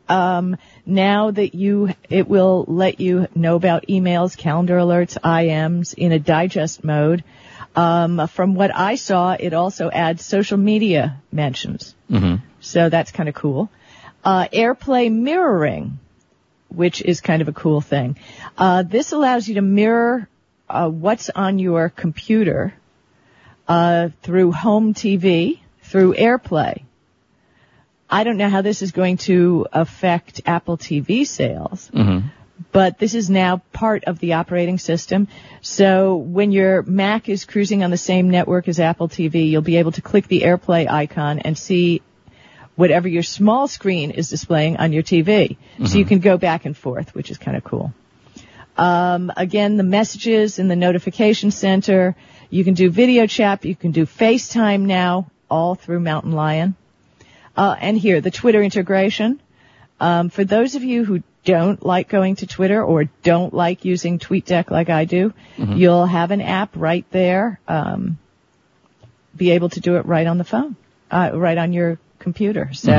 Um, 0.08 0.56
now 0.84 1.30
that 1.30 1.54
you, 1.54 1.94
it 2.08 2.28
will 2.28 2.64
let 2.66 3.00
you 3.00 3.28
know 3.34 3.56
about 3.56 3.86
emails, 3.88 4.36
calendar 4.36 4.76
alerts, 4.76 5.18
IMs 5.18 5.94
in 5.94 6.12
a 6.12 6.18
digest 6.18 6.82
mode. 6.84 7.24
Um, 7.76 8.26
from 8.28 8.54
what 8.54 8.74
I 8.74 8.96
saw, 8.96 9.36
it 9.38 9.52
also 9.52 9.90
adds 9.90 10.24
social 10.24 10.58
media 10.58 11.22
mentions. 11.30 11.94
Mm-hmm. 12.10 12.36
So 12.60 12.88
that's 12.88 13.12
kind 13.12 13.28
of 13.28 13.34
cool. 13.34 13.70
Uh, 14.24 14.48
AirPlay 14.48 15.12
mirroring, 15.12 15.98
which 16.68 17.02
is 17.02 17.20
kind 17.20 17.40
of 17.40 17.48
a 17.48 17.52
cool 17.52 17.80
thing. 17.80 18.18
Uh, 18.56 18.82
this 18.82 19.12
allows 19.12 19.46
you 19.46 19.54
to 19.56 19.62
mirror 19.62 20.28
uh, 20.68 20.88
what's 20.88 21.30
on 21.30 21.58
your 21.58 21.88
computer 21.88 22.74
uh, 23.66 24.08
through 24.22 24.52
home 24.52 24.94
TV, 24.94 25.60
through 25.82 26.14
AirPlay. 26.14 26.82
I 28.10 28.24
don't 28.24 28.38
know 28.38 28.48
how 28.48 28.62
this 28.62 28.80
is 28.80 28.92
going 28.92 29.18
to 29.18 29.66
affect 29.72 30.40
Apple 30.46 30.78
TV 30.78 31.26
sales, 31.26 31.90
Mm-hmm. 31.92 32.28
but 32.72 32.98
this 32.98 33.14
is 33.14 33.28
now 33.28 33.60
part 33.72 34.04
of 34.04 34.18
the 34.18 34.34
operating 34.34 34.78
system. 34.78 35.28
So 35.60 36.16
when 36.16 36.50
your 36.50 36.82
Mac 36.82 37.28
is 37.28 37.44
cruising 37.44 37.84
on 37.84 37.90
the 37.90 37.98
same 37.98 38.30
network 38.30 38.66
as 38.68 38.80
Apple 38.80 39.08
TV, 39.08 39.50
you'll 39.50 39.60
be 39.62 39.76
able 39.76 39.92
to 39.92 40.02
click 40.02 40.26
the 40.26 40.40
AirPlay 40.42 40.88
icon 40.90 41.40
and 41.40 41.56
see 41.58 42.00
whatever 42.76 43.08
your 43.08 43.22
small 43.24 43.68
screen 43.68 44.10
is 44.12 44.28
displaying 44.30 44.76
on 44.78 44.92
your 44.92 45.02
TV. 45.02 45.56
So 45.84 45.98
you 45.98 46.04
can 46.06 46.20
go 46.20 46.38
back 46.38 46.64
and 46.64 46.76
forth, 46.76 47.14
which 47.14 47.30
is 47.30 47.36
kind 47.36 47.56
of 47.56 47.64
cool. 47.64 47.92
Um, 48.78 49.32
again, 49.36 49.76
the 49.76 49.82
messages 49.82 50.58
in 50.60 50.68
the 50.68 50.76
notification 50.76 51.50
center. 51.50 52.14
You 52.48 52.64
can 52.64 52.74
do 52.74 52.90
video 52.90 53.26
chat. 53.26 53.64
You 53.64 53.74
can 53.74 53.90
do 53.90 54.06
FaceTime 54.06 54.82
now, 54.82 55.30
all 55.50 55.74
through 55.74 56.00
Mountain 56.00 56.32
Lion. 56.32 56.76
Uh, 57.56 57.74
and 57.78 57.98
here, 57.98 58.20
the 58.20 58.30
Twitter 58.30 58.62
integration. 58.62 59.40
Um, 60.00 60.30
for 60.30 60.44
those 60.44 60.76
of 60.76 60.84
you 60.84 61.04
who 61.04 61.24
don't 61.44 61.84
like 61.84 62.08
going 62.08 62.36
to 62.36 62.46
Twitter 62.46 62.82
or 62.82 63.04
don't 63.24 63.52
like 63.52 63.84
using 63.84 64.20
TweetDeck 64.20 64.70
like 64.70 64.90
I 64.90 65.06
do, 65.06 65.32
you'll 65.76 66.06
have 66.06 66.30
an 66.30 66.40
app 66.40 66.70
right 66.76 67.04
there. 67.10 67.58
Um, 67.66 68.18
be 69.36 69.50
able 69.50 69.70
to 69.70 69.80
do 69.80 69.96
it 69.96 70.06
right 70.06 70.26
on 70.26 70.38
the 70.38 70.44
phone, 70.44 70.76
uh, 71.10 71.30
right 71.34 71.58
on 71.58 71.72
your 71.72 71.98
computer. 72.20 72.70
So 72.74 72.90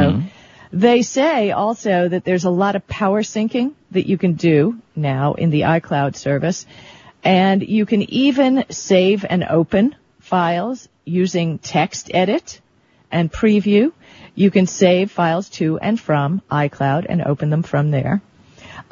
they 0.74 1.04
say 1.04 1.52
also 1.52 2.10
that 2.10 2.26
there's 2.26 2.44
a 2.44 2.50
lot 2.50 2.76
of 2.76 2.86
power 2.88 3.22
syncing 3.24 3.74
that 3.92 4.08
you 4.08 4.18
can 4.18 4.34
do 4.34 4.78
now 4.96 5.34
in 5.34 5.50
the 5.50 5.62
iCloud 5.62 6.16
service. 6.16 6.66
And 7.24 7.62
you 7.62 7.86
can 7.86 8.02
even 8.12 8.66
save 8.70 9.26
and 9.30 9.44
open 9.44 9.96
files 10.20 10.88
using 11.06 11.58
text 11.60 12.12
edit 12.14 12.62
and 13.12 13.32
preview. 13.32 13.92
You 14.36 14.52
can 14.52 14.68
save 14.68 15.12
files 15.12 15.50
to 15.52 15.80
and 15.80 16.00
from 16.00 16.42
iCloud 16.50 17.06
and 17.10 17.22
open 17.22 17.50
them 17.50 17.64
from 17.64 17.92
there. 17.92 18.22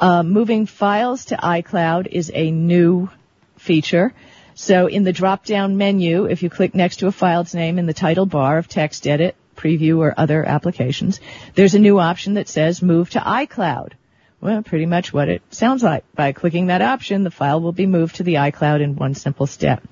Uh, 0.00 0.22
moving 0.22 0.66
files 0.66 1.26
to 1.26 1.36
iCloud 1.36 2.06
is 2.06 2.30
a 2.34 2.50
new 2.50 3.08
feature. 3.56 4.12
So 4.54 4.86
in 4.88 5.04
the 5.04 5.12
drop 5.12 5.44
down 5.44 5.76
menu, 5.76 6.26
if 6.26 6.42
you 6.42 6.50
click 6.50 6.74
next 6.74 6.96
to 6.96 7.06
a 7.06 7.12
file's 7.12 7.54
name 7.54 7.78
in 7.78 7.86
the 7.86 7.94
title 7.94 8.26
bar 8.26 8.58
of 8.58 8.68
text 8.68 9.06
edit, 9.06 9.36
preview, 9.56 9.98
or 9.98 10.14
other 10.16 10.44
applications, 10.44 11.20
there's 11.54 11.74
a 11.74 11.78
new 11.78 11.98
option 11.98 12.34
that 12.34 12.48
says 12.48 12.82
move 12.82 13.10
to 13.10 13.20
iCloud. 13.20 13.92
Well, 14.40 14.62
pretty 14.62 14.86
much 14.86 15.12
what 15.12 15.28
it 15.28 15.42
sounds 15.50 15.82
like. 15.82 16.04
By 16.14 16.32
clicking 16.32 16.68
that 16.68 16.82
option, 16.82 17.24
the 17.24 17.30
file 17.30 17.60
will 17.60 17.72
be 17.72 17.86
moved 17.86 18.16
to 18.16 18.22
the 18.22 18.34
iCloud 18.34 18.80
in 18.80 18.94
one 18.94 19.14
simple 19.14 19.46
step. 19.46 19.82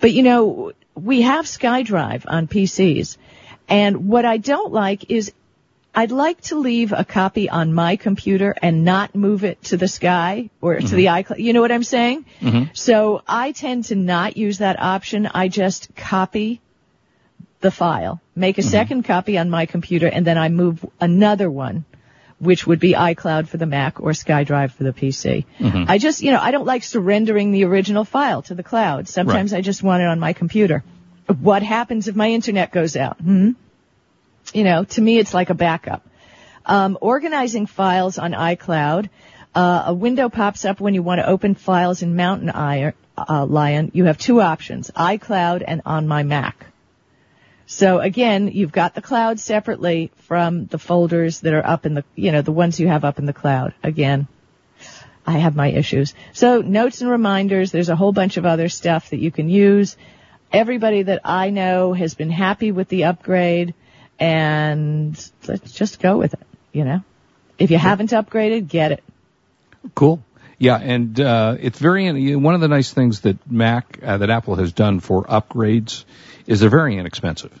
But 0.00 0.12
you 0.12 0.22
know, 0.22 0.72
we 0.94 1.22
have 1.22 1.44
SkyDrive 1.44 2.24
on 2.26 2.48
PCs, 2.48 3.16
and 3.68 4.08
what 4.08 4.24
I 4.24 4.38
don't 4.38 4.72
like 4.72 5.10
is 5.10 5.32
I'd 5.94 6.10
like 6.10 6.40
to 6.42 6.58
leave 6.58 6.92
a 6.92 7.04
copy 7.04 7.48
on 7.48 7.72
my 7.72 7.94
computer 7.94 8.54
and 8.60 8.84
not 8.84 9.14
move 9.14 9.44
it 9.44 9.62
to 9.64 9.76
the 9.76 9.86
Sky 9.86 10.50
or 10.60 10.76
to 10.80 10.94
the 10.94 11.04
mm-hmm. 11.04 11.32
iCloud. 11.32 11.38
You 11.38 11.52
know 11.52 11.60
what 11.60 11.70
I'm 11.70 11.84
saying? 11.84 12.24
Mm-hmm. 12.40 12.72
So 12.72 13.22
I 13.28 13.52
tend 13.52 13.84
to 13.86 13.94
not 13.94 14.36
use 14.36 14.58
that 14.58 14.80
option. 14.80 15.26
I 15.26 15.46
just 15.46 15.94
copy 15.94 16.60
the 17.60 17.70
file, 17.70 18.20
make 18.34 18.58
a 18.58 18.60
mm-hmm. 18.60 18.70
second 18.70 19.02
copy 19.04 19.38
on 19.38 19.50
my 19.50 19.66
computer, 19.66 20.08
and 20.08 20.26
then 20.26 20.36
I 20.36 20.48
move 20.48 20.84
another 21.00 21.48
one, 21.48 21.84
which 22.38 22.66
would 22.66 22.80
be 22.80 22.92
iCloud 22.94 23.48
for 23.48 23.56
the 23.56 23.66
Mac 23.66 24.00
or 24.00 24.10
SkyDrive 24.10 24.72
for 24.72 24.84
the 24.84 24.92
PC. 24.92 25.44
I 25.88 25.98
just, 25.98 26.22
you 26.22 26.30
know, 26.30 26.40
I 26.40 26.50
don't 26.50 26.66
like 26.66 26.82
surrendering 26.82 27.52
the 27.52 27.64
original 27.64 28.04
file 28.04 28.42
to 28.42 28.54
the 28.54 28.62
cloud. 28.62 29.08
Sometimes 29.08 29.52
I 29.52 29.60
just 29.60 29.82
want 29.82 30.02
it 30.02 30.06
on 30.06 30.18
my 30.20 30.32
computer. 30.32 30.82
What 31.40 31.62
happens 31.62 32.08
if 32.08 32.16
my 32.16 32.30
internet 32.30 32.70
goes 32.70 32.96
out? 32.96 33.18
Hmm? 33.18 33.52
You 34.52 34.64
know, 34.64 34.84
to 34.84 35.00
me, 35.00 35.18
it's 35.18 35.32
like 35.32 35.50
a 35.50 35.54
backup. 35.54 36.06
Um, 36.66 36.98
organizing 37.00 37.66
files 37.66 38.18
on 38.18 38.32
iCloud. 38.32 39.08
Uh, 39.54 39.84
a 39.86 39.94
window 39.94 40.28
pops 40.28 40.64
up 40.64 40.80
when 40.80 40.94
you 40.94 41.02
want 41.02 41.20
to 41.20 41.26
open 41.26 41.54
files 41.54 42.02
in 42.02 42.16
Mountain 42.16 42.50
Iron, 42.50 42.92
uh, 43.16 43.46
Lion. 43.46 43.90
You 43.94 44.06
have 44.06 44.18
two 44.18 44.40
options, 44.40 44.90
iCloud 44.90 45.62
and 45.66 45.82
on 45.86 46.08
my 46.08 46.24
Mac. 46.24 46.66
So 47.66 47.98
again, 48.00 48.48
you've 48.48 48.72
got 48.72 48.94
the 48.94 49.02
cloud 49.02 49.40
separately 49.40 50.10
from 50.22 50.66
the 50.66 50.78
folders 50.78 51.40
that 51.40 51.54
are 51.54 51.66
up 51.66 51.86
in 51.86 51.94
the, 51.94 52.04
you 52.14 52.30
know, 52.32 52.42
the 52.42 52.52
ones 52.52 52.78
you 52.78 52.88
have 52.88 53.04
up 53.04 53.18
in 53.18 53.26
the 53.26 53.32
cloud. 53.32 53.74
Again, 53.82 54.26
I 55.26 55.38
have 55.38 55.56
my 55.56 55.68
issues. 55.68 56.14
So 56.32 56.60
notes 56.60 57.00
and 57.00 57.10
reminders, 57.10 57.72
there's 57.72 57.88
a 57.88 57.96
whole 57.96 58.12
bunch 58.12 58.36
of 58.36 58.44
other 58.44 58.68
stuff 58.68 59.10
that 59.10 59.18
you 59.18 59.30
can 59.30 59.48
use. 59.48 59.96
Everybody 60.52 61.02
that 61.04 61.22
I 61.24 61.50
know 61.50 61.94
has 61.94 62.14
been 62.14 62.30
happy 62.30 62.70
with 62.70 62.88
the 62.88 63.04
upgrade 63.04 63.74
and 64.18 65.12
let's 65.48 65.72
just 65.72 66.00
go 66.00 66.18
with 66.18 66.34
it, 66.34 66.46
you 66.72 66.84
know. 66.84 67.02
If 67.58 67.70
you 67.70 67.78
haven't 67.78 68.10
upgraded, 68.10 68.68
get 68.68 68.92
it. 68.92 69.02
Cool. 69.94 70.22
Yeah, 70.58 70.76
and 70.76 71.18
uh, 71.20 71.56
it's 71.60 71.78
very 71.78 72.36
one 72.36 72.54
of 72.54 72.60
the 72.60 72.68
nice 72.68 72.92
things 72.92 73.20
that 73.22 73.50
Mac 73.50 73.98
uh, 74.02 74.18
that 74.18 74.30
Apple 74.30 74.56
has 74.56 74.72
done 74.72 75.00
for 75.00 75.24
upgrades 75.24 76.04
is 76.46 76.60
they're 76.60 76.70
very 76.70 76.96
inexpensive. 76.96 77.52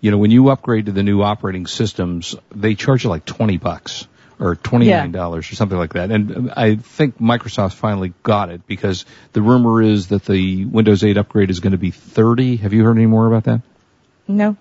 You 0.00 0.10
know, 0.10 0.18
when 0.18 0.30
you 0.30 0.50
upgrade 0.50 0.86
to 0.86 0.92
the 0.92 1.02
new 1.02 1.22
operating 1.22 1.66
systems, 1.66 2.34
they 2.54 2.74
charge 2.74 3.04
you 3.04 3.10
like 3.10 3.24
twenty 3.24 3.56
bucks 3.56 4.06
or 4.38 4.54
twenty 4.54 4.86
nine 5.00 5.12
dollars 5.12 5.50
or 5.50 5.54
something 5.54 5.78
like 5.78 5.94
that. 5.94 6.10
And 6.10 6.52
I 6.54 6.76
think 6.76 7.18
Microsoft 7.18 7.74
finally 7.74 8.12
got 8.22 8.50
it 8.50 8.66
because 8.66 9.06
the 9.32 9.40
rumor 9.40 9.82
is 9.82 10.08
that 10.08 10.24
the 10.26 10.66
Windows 10.66 11.02
8 11.02 11.16
upgrade 11.16 11.48
is 11.48 11.60
going 11.60 11.72
to 11.72 11.78
be 11.78 11.90
thirty. 11.90 12.56
Have 12.56 12.74
you 12.74 12.84
heard 12.84 12.96
any 12.96 13.06
more 13.06 13.26
about 13.26 13.44
that? 13.44 13.62
No. 14.28 14.56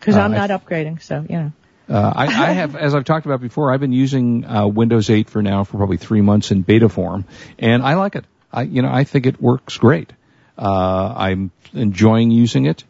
Cause 0.00 0.16
Uh, 0.16 0.20
I'm 0.20 0.32
not 0.32 0.50
upgrading, 0.50 1.02
so, 1.02 1.24
you 1.28 1.36
know. 1.36 1.52
Uh, 1.88 2.12
I, 2.14 2.24
I 2.26 2.52
have, 2.52 2.76
as 2.76 2.94
I've 2.94 3.04
talked 3.04 3.26
about 3.26 3.40
before, 3.40 3.72
I've 3.72 3.80
been 3.80 3.92
using 3.92 4.44
uh, 4.44 4.66
Windows 4.66 5.10
8 5.10 5.28
for 5.28 5.42
now 5.42 5.64
for 5.64 5.76
probably 5.76 5.96
three 5.96 6.20
months 6.20 6.50
in 6.50 6.62
beta 6.62 6.88
form, 6.88 7.26
and 7.58 7.82
I 7.82 7.94
like 7.94 8.14
it. 8.14 8.24
I, 8.52 8.62
you 8.62 8.82
know, 8.82 8.90
I 8.90 9.04
think 9.04 9.26
it 9.26 9.40
works 9.40 9.76
great. 9.78 10.12
Uh, 10.56 11.14
I'm 11.16 11.50
enjoying 11.72 12.30
using 12.30 12.66
it, 12.66 12.84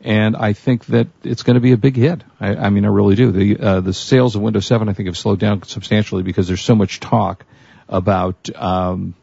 and 0.00 0.36
I 0.36 0.52
think 0.54 0.86
that 0.86 1.08
it's 1.22 1.42
going 1.42 1.54
to 1.54 1.60
be 1.60 1.72
a 1.72 1.76
big 1.76 1.96
hit. 1.96 2.22
I, 2.40 2.56
I 2.56 2.70
mean, 2.70 2.84
I 2.84 2.88
really 2.88 3.14
do. 3.14 3.30
The 3.30 3.58
uh, 3.58 3.80
the 3.80 3.92
sales 3.92 4.36
of 4.36 4.42
Windows 4.42 4.66
7, 4.66 4.88
I 4.88 4.92
think, 4.94 5.08
have 5.08 5.18
slowed 5.18 5.38
down 5.38 5.62
substantially 5.64 6.22
because 6.22 6.48
there's 6.48 6.62
so 6.62 6.74
much 6.74 7.00
talk 7.00 7.44
about, 7.88 8.48
um, 8.56 9.14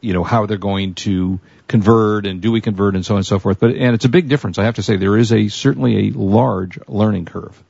you 0.00 0.14
know, 0.14 0.24
how 0.24 0.46
they're 0.46 0.58
going 0.58 0.94
to 0.94 1.38
convert 1.68 2.26
and 2.26 2.40
do 2.40 2.50
we 2.50 2.60
convert 2.60 2.94
and 2.94 3.04
so 3.06 3.14
on 3.14 3.18
and 3.18 3.26
so 3.26 3.38
forth. 3.38 3.60
But 3.60 3.70
and 3.76 3.94
it's 3.94 4.04
a 4.04 4.10
big 4.10 4.28
difference. 4.28 4.58
I 4.58 4.64
have 4.64 4.76
to 4.76 4.82
say 4.82 4.96
there 4.96 5.16
is 5.16 5.32
a 5.32 5.48
certainly 5.48 6.08
a 6.08 6.10
large 6.10 6.78
learning 6.88 7.26
curve 7.26 7.62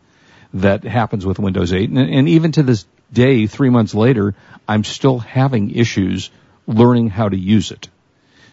that 0.55 0.85
happens 0.85 1.27
with 1.27 1.39
Windows 1.39 1.73
8. 1.73 1.91
And, 1.91 1.99
and 1.99 2.29
even 2.29 2.53
to 2.53 2.63
this 2.63 2.87
day, 3.13 3.47
three 3.47 3.71
months 3.71 3.95
later, 3.95 4.35
I'm 4.69 4.85
still 4.85 5.19
having 5.19 5.71
issues 5.71 6.31
learning 6.67 7.11
how 7.11 7.29
to 7.29 7.37
use 7.37 7.71
it. 7.71 7.89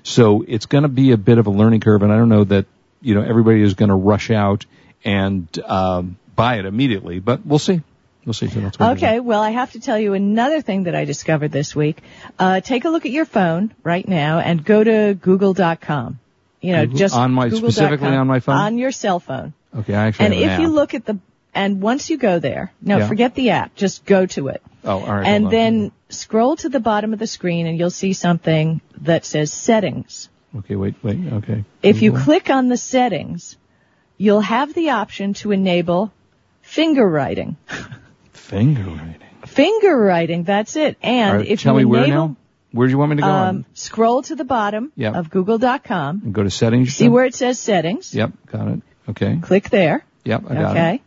So 0.04 0.44
it's 0.48 0.66
going 0.66 0.84
to 0.84 0.90
be 0.90 1.12
a 1.12 1.18
bit 1.18 1.38
of 1.38 1.48
a 1.48 1.52
learning 1.52 1.82
curve, 1.82 2.02
and 2.02 2.12
I 2.12 2.18
don't 2.18 2.30
know 2.30 2.44
that 2.46 2.66
you 3.02 3.16
know 3.16 3.22
everybody 3.22 3.62
is 3.62 3.76
going 3.76 3.90
to 3.90 3.96
rush 3.96 4.32
out 4.32 4.66
and 5.06 5.48
um, 5.60 6.18
buy 6.36 6.58
it 6.58 6.66
immediately, 6.66 7.20
but 7.20 7.46
we'll 7.46 7.60
see. 7.60 7.82
We'll 8.26 8.34
see. 8.34 8.48
So 8.50 8.60
that's 8.62 8.80
what. 8.80 8.98
Okay, 8.98 9.20
well, 9.20 9.42
I 9.42 9.52
have 9.52 9.72
to 9.74 9.80
tell 9.80 10.00
you 10.00 10.14
another 10.14 10.62
thing 10.62 10.84
that 10.84 10.96
I 10.96 11.06
discovered 11.06 11.52
this 11.52 11.76
week. 11.76 12.02
Uh, 12.38 12.62
take 12.62 12.86
a 12.86 12.90
look 12.90 13.06
at 13.06 13.12
your 13.12 13.26
phone 13.26 13.74
right 13.84 14.08
now 14.08 14.40
and 14.40 14.64
go 14.64 14.84
to 14.84 15.14
google.com. 15.14 16.20
You 16.62 16.74
know, 16.74 16.86
Google- 16.86 17.00
just 17.00 17.16
on 17.16 17.32
my- 17.32 17.50
specifically 17.50 18.10
on 18.10 18.28
my 18.28 18.40
phone? 18.40 18.56
On 18.56 18.78
your 18.78 18.92
cell 18.92 19.20
phone. 19.20 19.54
Okay, 19.76 19.96
I 19.96 20.08
actually 20.08 20.26
And 20.26 20.34
if 20.36 20.52
an 20.52 20.62
you 20.62 20.68
look 20.68 20.94
at 20.94 21.06
the, 21.06 21.18
and 21.54 21.82
once 21.82 22.10
you 22.10 22.18
go 22.18 22.40
there, 22.40 22.72
no, 22.82 22.98
Yeah. 23.00 23.08
forget 23.08 23.36
the 23.36 23.50
app, 23.52 23.76
just 23.76 24.06
go 24.06 24.26
to 24.28 24.48
it. 24.50 24.62
oh, 24.86 25.00
all 25.00 25.06
right, 25.06 25.26
and 25.28 25.50
then 25.52 25.92
scroll 26.10 26.56
to 26.58 26.70
the 26.70 26.80
bottom 26.80 27.14
of 27.14 27.20
the 27.20 27.28
screen 27.28 27.68
and 27.68 27.78
you'll 27.78 27.90
see 27.90 28.14
something 28.14 28.82
that 29.02 29.26
says 29.26 29.52
settings. 29.54 30.30
okay, 30.60 30.76
wait, 30.76 30.96
wait, 31.04 31.20
okay. 31.34 31.64
If 31.82 32.02
you 32.02 32.12
click 32.14 32.50
on 32.50 32.68
the 32.68 32.78
settings, 32.78 33.58
you'll 34.18 34.42
have 34.42 34.74
the 34.74 34.90
option 34.92 35.34
to 35.36 35.52
enable 35.52 36.12
finger 36.62 37.08
writing. 37.08 37.58
finger 38.34 38.84
writing. 38.84 39.18
Finger 39.46 39.98
writing, 39.98 40.44
that's 40.44 40.76
it. 40.76 40.98
And 41.02 41.38
right, 41.38 41.48
if 41.48 41.62
tell 41.62 41.74
you 41.74 41.80
me 41.80 41.86
where 41.86 42.04
enable, 42.06 42.28
now. 42.30 42.36
Where 42.74 42.88
do 42.88 42.92
you 42.92 42.98
want 42.98 43.10
me 43.12 43.16
to 43.18 43.24
go? 43.24 43.28
um, 43.30 43.66
scroll 43.74 44.22
to 44.24 44.36
the 44.36 44.46
bottom 44.46 44.92
Yep. 44.96 45.16
of 45.16 45.30
google.com, 45.30 46.22
And 46.24 46.34
go 46.34 46.44
to 46.44 46.50
settings. 46.50 46.94
see 46.94 47.10
where 47.10 47.26
it 47.26 47.36
says 47.36 47.60
settings, 47.60 48.14
Yep, 48.16 48.32
got 48.52 48.68
it. 48.70 48.82
Okay. 49.10 49.40
click 49.42 49.70
there. 49.70 50.06
Yep, 50.24 50.44
I 50.50 50.54
got 50.54 50.60
it. 50.62 50.80
Okay. 50.80 51.02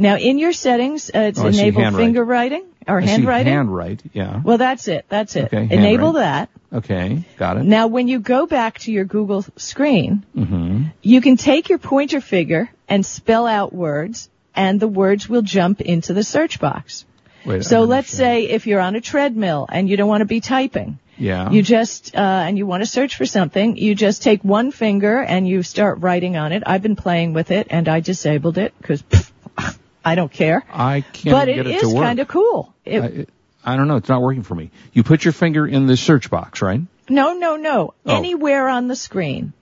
Now 0.00 0.16
in 0.16 0.38
your 0.38 0.52
settings, 0.52 1.10
uh, 1.14 1.18
it's 1.30 1.38
Oh, 1.38 1.46
enable 1.46 1.82
handwriting. 1.82 2.06
finger 2.08 2.24
writing 2.24 2.64
or 2.88 3.00
I 3.00 3.04
handwriting. 3.06 3.52
handwrite. 3.52 4.02
Yeah. 4.12 4.40
well, 4.42 4.58
that's 4.58 4.88
it. 4.88 5.04
That's 5.08 5.36
it. 5.36 5.44
Okay, 5.44 5.62
enable 5.70 6.12
handwrite. 6.14 6.48
that. 6.70 6.76
Okay, 6.78 7.24
got 7.36 7.56
it. 7.58 7.64
Now 7.64 7.86
when 7.88 8.08
you 8.08 8.18
go 8.20 8.46
back 8.46 8.78
to 8.80 8.92
your 8.92 9.04
Google 9.04 9.44
screen, 9.56 10.24
Mm-hmm. 10.36 10.84
you 11.02 11.20
can 11.20 11.36
take 11.36 11.68
your 11.68 11.78
pointer 11.78 12.20
finger 12.20 12.70
and 12.88 13.04
spell 13.04 13.46
out 13.46 13.72
words 13.72 14.28
and 14.54 14.80
the 14.80 14.88
words 14.88 15.28
will 15.28 15.42
jump 15.42 15.80
into 15.80 16.12
the 16.14 16.24
search 16.24 16.58
box. 16.60 17.04
Wait. 17.44 17.64
So 17.64 17.84
let's 17.84 18.10
say 18.10 18.44
if 18.48 18.66
you're 18.66 18.80
on 18.80 18.94
a 18.96 19.00
treadmill 19.00 19.66
and 19.70 19.88
you 19.88 19.96
don't 19.96 20.08
want 20.08 20.20
to 20.22 20.26
be 20.26 20.40
typing, 20.40 20.98
Yeah. 21.18 21.50
you 21.50 21.62
just, 21.62 22.14
uh, 22.16 22.18
and 22.46 22.56
you 22.58 22.66
want 22.66 22.82
to 22.82 22.86
search 22.86 23.16
for 23.16 23.26
something, 23.26 23.76
you 23.76 23.94
just 23.94 24.22
take 24.22 24.42
one 24.44 24.70
finger 24.72 25.18
and 25.22 25.46
you 25.48 25.62
start 25.62 26.00
writing 26.00 26.36
on 26.36 26.52
it. 26.52 26.62
I've 26.66 26.82
been 26.82 26.96
playing 26.96 27.32
with 27.32 27.50
it 27.50 27.66
and 27.70 27.88
I 27.88 28.00
disabled 28.00 28.58
it 28.58 28.72
because 28.80 29.02
I 30.04 30.14
don't 30.14 30.32
care. 30.32 30.64
I 30.72 31.02
can't 31.02 31.34
But 31.34 31.46
get 31.46 31.58
it 31.58 31.66
it 31.66 31.80
to 31.80 31.86
work. 31.88 31.94
But 31.94 31.96
it 31.96 31.96
is 31.96 32.00
kind 32.02 32.18
of 32.20 32.28
cool. 32.28 32.74
It, 32.84 33.00
I, 33.02 33.06
it- 33.06 33.28
I 33.62 33.76
don't 33.76 33.88
know. 33.88 33.96
It's 33.96 34.08
not 34.08 34.22
working 34.22 34.42
for 34.42 34.54
me. 34.54 34.70
You 34.94 35.02
put 35.02 35.22
your 35.22 35.32
finger 35.32 35.66
in 35.66 35.86
the 35.86 35.94
search 35.96 36.30
box, 36.30 36.62
right? 36.62 36.80
no, 37.10 37.34
no, 37.34 37.56
no. 37.56 37.92
Oh. 38.06 38.16
Anywhere 38.16 38.68
on 38.68 38.88
the 38.88 38.96
screen 38.96 39.52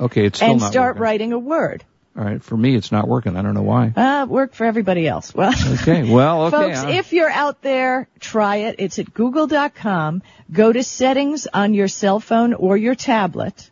Okay, 0.00 0.26
it's 0.26 0.38
still 0.38 0.50
and 0.52 0.60
not 0.60 0.72
start 0.72 0.94
working. 0.96 1.02
writing 1.02 1.32
a 1.34 1.38
word. 1.38 1.84
All 2.16 2.24
right. 2.24 2.42
For 2.42 2.56
me, 2.56 2.74
it's 2.74 2.90
not 2.90 3.06
working. 3.06 3.36
I 3.36 3.42
don't 3.42 3.54
know 3.54 3.62
why. 3.62 3.92
Uh, 3.94 4.26
work 4.26 4.54
for 4.54 4.64
everybody 4.64 5.06
else. 5.06 5.32
Well, 5.34 5.52
Okay. 5.74 6.02
Well, 6.02 6.42
okay. 6.46 6.56
folks, 6.56 6.78
uh, 6.84 6.88
if 6.88 7.12
you're 7.12 7.30
out 7.30 7.62
there, 7.62 8.08
try 8.18 8.56
it. 8.56 8.76
It's 8.78 8.98
at 8.98 9.14
google.com. 9.14 10.22
Go 10.50 10.72
to 10.72 10.82
settings 10.82 11.46
on 11.46 11.74
your 11.74 11.86
cell 11.88 12.18
phone 12.18 12.54
or 12.54 12.76
your 12.76 12.94
tablet 12.96 13.70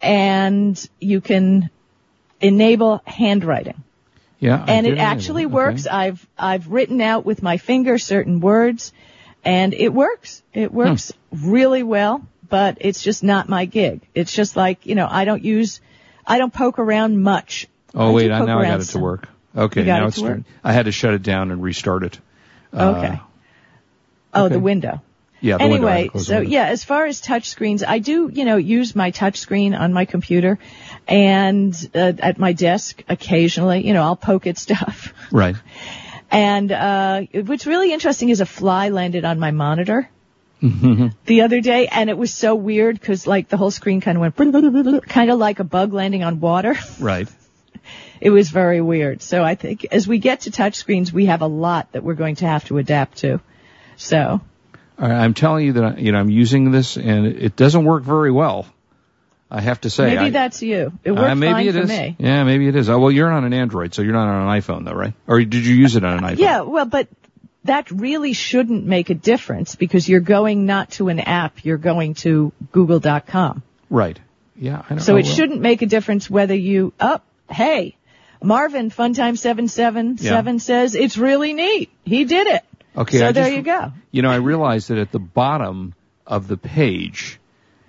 and 0.00 0.88
you 1.00 1.20
can 1.20 1.70
enable 2.40 3.00
handwriting. 3.06 3.82
Yeah. 4.44 4.64
And 4.68 4.86
it 4.86 4.98
actually 4.98 5.46
Okay. 5.46 5.54
works. 5.54 5.86
I've 5.86 6.24
I've 6.38 6.68
written 6.68 7.00
out 7.00 7.24
with 7.24 7.42
my 7.42 7.56
finger 7.56 7.98
certain 7.98 8.40
words, 8.40 8.92
and 9.44 9.72
it 9.74 9.92
works. 9.92 10.42
It 10.52 10.70
Hmm. 10.70 10.76
works 10.76 11.12
really 11.32 11.82
well. 11.82 12.22
But 12.48 12.78
it's 12.82 13.02
just 13.02 13.24
not 13.24 13.48
my 13.48 13.64
gig. 13.64 14.02
It's 14.14 14.32
just 14.32 14.54
like 14.54 14.86
you 14.86 14.94
know 14.94 15.08
I 15.10 15.24
don't 15.24 15.42
use, 15.42 15.80
I 16.26 16.38
don't 16.38 16.52
poke 16.52 16.78
around 16.78 17.20
much. 17.20 17.66
Oh 17.94 18.10
I 18.10 18.12
wait, 18.12 18.30
I, 18.30 18.44
now 18.44 18.60
I 18.60 18.64
got 18.64 18.80
it 18.80 18.84
to 18.84 18.98
work. 18.98 19.28
Okay, 19.56 19.82
now 19.84 20.04
it 20.04 20.08
it's? 20.08 20.22
I 20.62 20.72
had 20.72 20.84
to 20.86 20.92
shut 20.92 21.14
it 21.14 21.22
down 21.22 21.50
and 21.50 21.62
restart 21.62 22.02
it. 22.04 22.20
Uh, 22.72 22.90
Okay. 22.90 23.20
Oh, 24.34 24.44
okay. 24.46 24.54
the 24.54 24.60
window. 24.60 25.00
Yeah. 25.44 25.58
The 25.58 25.68
window, 25.68 25.88
I 25.88 25.90
had 25.90 25.96
to 25.96 26.10
Anyway, 26.10 26.24
so 26.24 26.40
yeah, 26.40 26.64
as 26.68 26.84
far 26.84 27.04
as 27.04 27.20
touch 27.20 27.50
screens, 27.50 27.82
I 27.82 27.98
do, 27.98 28.30
you 28.32 28.46
know, 28.46 28.56
use 28.56 28.96
my 28.96 29.10
touch 29.10 29.36
screen 29.36 29.74
on 29.74 29.92
my 29.92 30.06
computer 30.06 30.58
and 31.06 31.74
uh, 31.94 32.12
at 32.18 32.38
my 32.38 32.54
desk 32.54 33.02
occasionally, 33.10 33.86
you 33.86 33.92
know, 33.92 34.02
I'll 34.02 34.16
poke 34.16 34.46
at 34.46 34.56
stuff. 34.56 35.12
Right. 35.30 35.56
And 36.30 36.72
uh, 36.72 37.20
what's 37.44 37.66
really 37.66 37.92
interesting 37.92 38.30
is 38.30 38.40
a 38.40 38.46
fly 38.46 38.88
landed 38.88 39.24
on 39.24 39.38
my 39.38 39.50
monitor 39.50 40.08
Mm-hmm. 40.62 41.08
the 41.26 41.42
other 41.42 41.60
day, 41.60 41.88
and 41.88 42.08
it 42.08 42.16
was 42.16 42.32
so 42.32 42.54
weird 42.54 42.98
because 42.98 43.26
like 43.26 43.50
the 43.50 43.58
whole 43.58 43.70
screen 43.70 44.00
kind 44.00 44.16
of 44.16 44.22
went 44.22 45.04
kind 45.08 45.30
of 45.30 45.38
like 45.38 45.58
a 45.58 45.64
bug 45.64 45.92
landing 45.92 46.24
on 46.24 46.40
water. 46.40 46.74
Right. 46.98 47.28
It 48.18 48.30
was 48.30 48.48
very 48.48 48.80
weird. 48.80 49.20
So 49.20 49.44
I 49.44 49.56
think 49.56 49.84
as 49.92 50.08
we 50.08 50.18
get 50.18 50.42
to 50.42 50.50
touch 50.50 50.76
screens, 50.76 51.12
we 51.12 51.26
have 51.26 51.42
a 51.42 51.46
lot 51.46 51.92
that 51.92 52.02
we're 52.02 52.14
going 52.14 52.36
to 52.36 52.46
have 52.46 52.64
to 52.66 52.78
adapt 52.78 53.18
to. 53.18 53.40
So 53.96 54.40
I'm 54.98 55.34
telling 55.34 55.66
you 55.66 55.72
that 55.74 55.98
you 55.98 56.12
know 56.12 56.18
I'm 56.18 56.30
using 56.30 56.70
this 56.70 56.96
and 56.96 57.26
it 57.26 57.56
doesn't 57.56 57.84
work 57.84 58.02
very 58.04 58.30
well. 58.30 58.66
I 59.50 59.60
have 59.60 59.80
to 59.82 59.90
say. 59.90 60.06
maybe 60.06 60.18
I, 60.26 60.30
that's 60.30 60.62
you. 60.62 60.92
It 61.04 61.12
uh, 61.12 61.34
maybe 61.34 61.52
fine 61.52 61.68
it 61.68 61.72
for 61.74 61.80
is. 61.82 61.88
me. 61.88 62.16
Yeah, 62.18 62.42
maybe 62.44 62.66
it 62.66 62.74
is. 62.74 62.88
Oh, 62.88 62.98
well, 62.98 63.10
you're 63.12 63.30
on 63.30 63.44
an 63.44 63.52
Android, 63.52 63.94
so 63.94 64.02
you're 64.02 64.12
not 64.12 64.26
on 64.28 64.48
an 64.48 64.60
iPhone, 64.60 64.84
though, 64.84 64.94
right? 64.94 65.12
Or 65.28 65.38
did 65.38 65.64
you 65.66 65.74
use 65.74 65.94
it 65.94 66.04
on 66.04 66.18
an 66.18 66.24
iPhone? 66.24 66.38
Yeah, 66.38 66.60
well, 66.62 66.86
but 66.86 67.08
that 67.64 67.90
really 67.90 68.32
shouldn't 68.32 68.84
make 68.84 69.10
a 69.10 69.14
difference 69.14 69.76
because 69.76 70.08
you're 70.08 70.20
going 70.20 70.66
not 70.66 70.90
to 70.92 71.08
an 71.08 71.20
app, 71.20 71.64
you're 71.64 71.76
going 71.78 72.14
to 72.14 72.52
google.com. 72.72 73.62
Right. 73.90 74.18
Yeah. 74.56 74.82
I 74.84 74.88
don't 74.90 75.00
So 75.00 75.12
know. 75.12 75.18
it 75.18 75.24
Well, 75.24 75.34
shouldn't 75.34 75.60
make 75.60 75.82
a 75.82 75.86
difference 75.86 76.28
whether 76.28 76.54
you, 76.54 76.92
oh, 76.98 77.20
hey, 77.48 77.96
Marvin, 78.42 78.90
Funtime777 78.90 80.20
Yeah. 80.22 80.56
says 80.58 80.94
it's 80.94 81.16
really 81.16 81.52
neat. 81.52 81.90
He 82.04 82.24
did 82.24 82.46
it. 82.48 82.62
Okay. 82.96 83.18
so 83.18 83.26
I 83.28 83.32
there 83.32 83.44
just- 83.44 83.56
you 83.56 83.62
go. 83.62 83.92
You 84.10 84.22
know, 84.22 84.30
I 84.30 84.36
realized 84.36 84.88
that 84.88 84.98
at 84.98 85.10
the 85.12 85.18
bottom 85.18 85.94
of 86.26 86.48
the 86.48 86.56
page, 86.56 87.38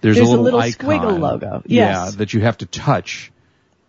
there's, 0.02 0.18
There's 0.18 0.28
a 0.28 0.30
a 0.30 0.32
little, 0.32 0.44
little 0.46 0.60
icon, 0.60 0.90
squiggle 0.90 1.20
logo. 1.20 1.64
Yeah, 1.66 2.12
that 2.18 2.34
you 2.34 2.42
have 2.42 2.58
to 2.60 2.66
touch 2.66 3.32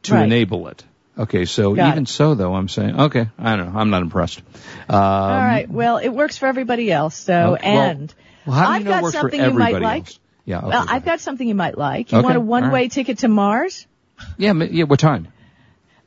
to 0.05 0.15
Right. 0.15 0.25
enable 0.25 0.69
it. 0.69 0.85
Okay, 1.19 1.47
so 1.47 1.75
Got 1.75 1.93
even 1.93 2.03
it. 2.05 2.09
so, 2.11 2.35
though, 2.35 2.55
I'm 2.55 2.69
saying, 2.69 3.01
okay, 3.01 3.29
I 3.39 3.57
don't 3.57 3.73
know, 3.73 3.79
I'm 3.81 3.89
not 3.91 4.03
impressed. 4.03 4.43
Um, 4.89 4.97
All 5.01 5.29
right. 5.39 5.69
Well, 5.69 5.97
it 5.97 6.11
works 6.11 6.37
for 6.37 6.47
everybody 6.47 6.93
else. 6.93 7.17
So, 7.17 7.55
Okay, 7.55 7.67
and 7.67 8.15
Well, 8.47 8.57
you 8.59 8.63
I've 8.65 8.85
got 8.85 8.99
it 8.99 9.03
works 9.03 9.15
for 9.17 9.21
something 9.23 9.41
you 9.41 9.51
might 9.53 9.75
everybody 9.75 9.85
like. 9.85 10.09
Yeah. 10.45 10.59
Okay, 10.59 10.67
well, 10.69 10.85
I've 10.89 11.05
got 11.07 11.21
something 11.21 11.49
you 11.49 11.55
might 11.55 11.77
like. 11.79 12.13
You 12.13 12.19
Okay, 12.19 12.25
want 12.25 12.37
a 12.37 12.41
one-way 12.41 12.71
right. 12.83 12.93
ticket 12.93 13.19
to 13.19 13.29
Mars? 13.29 13.87
Yeah. 14.39 14.53
Yeah. 14.53 14.85
What 14.85 15.01
time? 15.01 15.29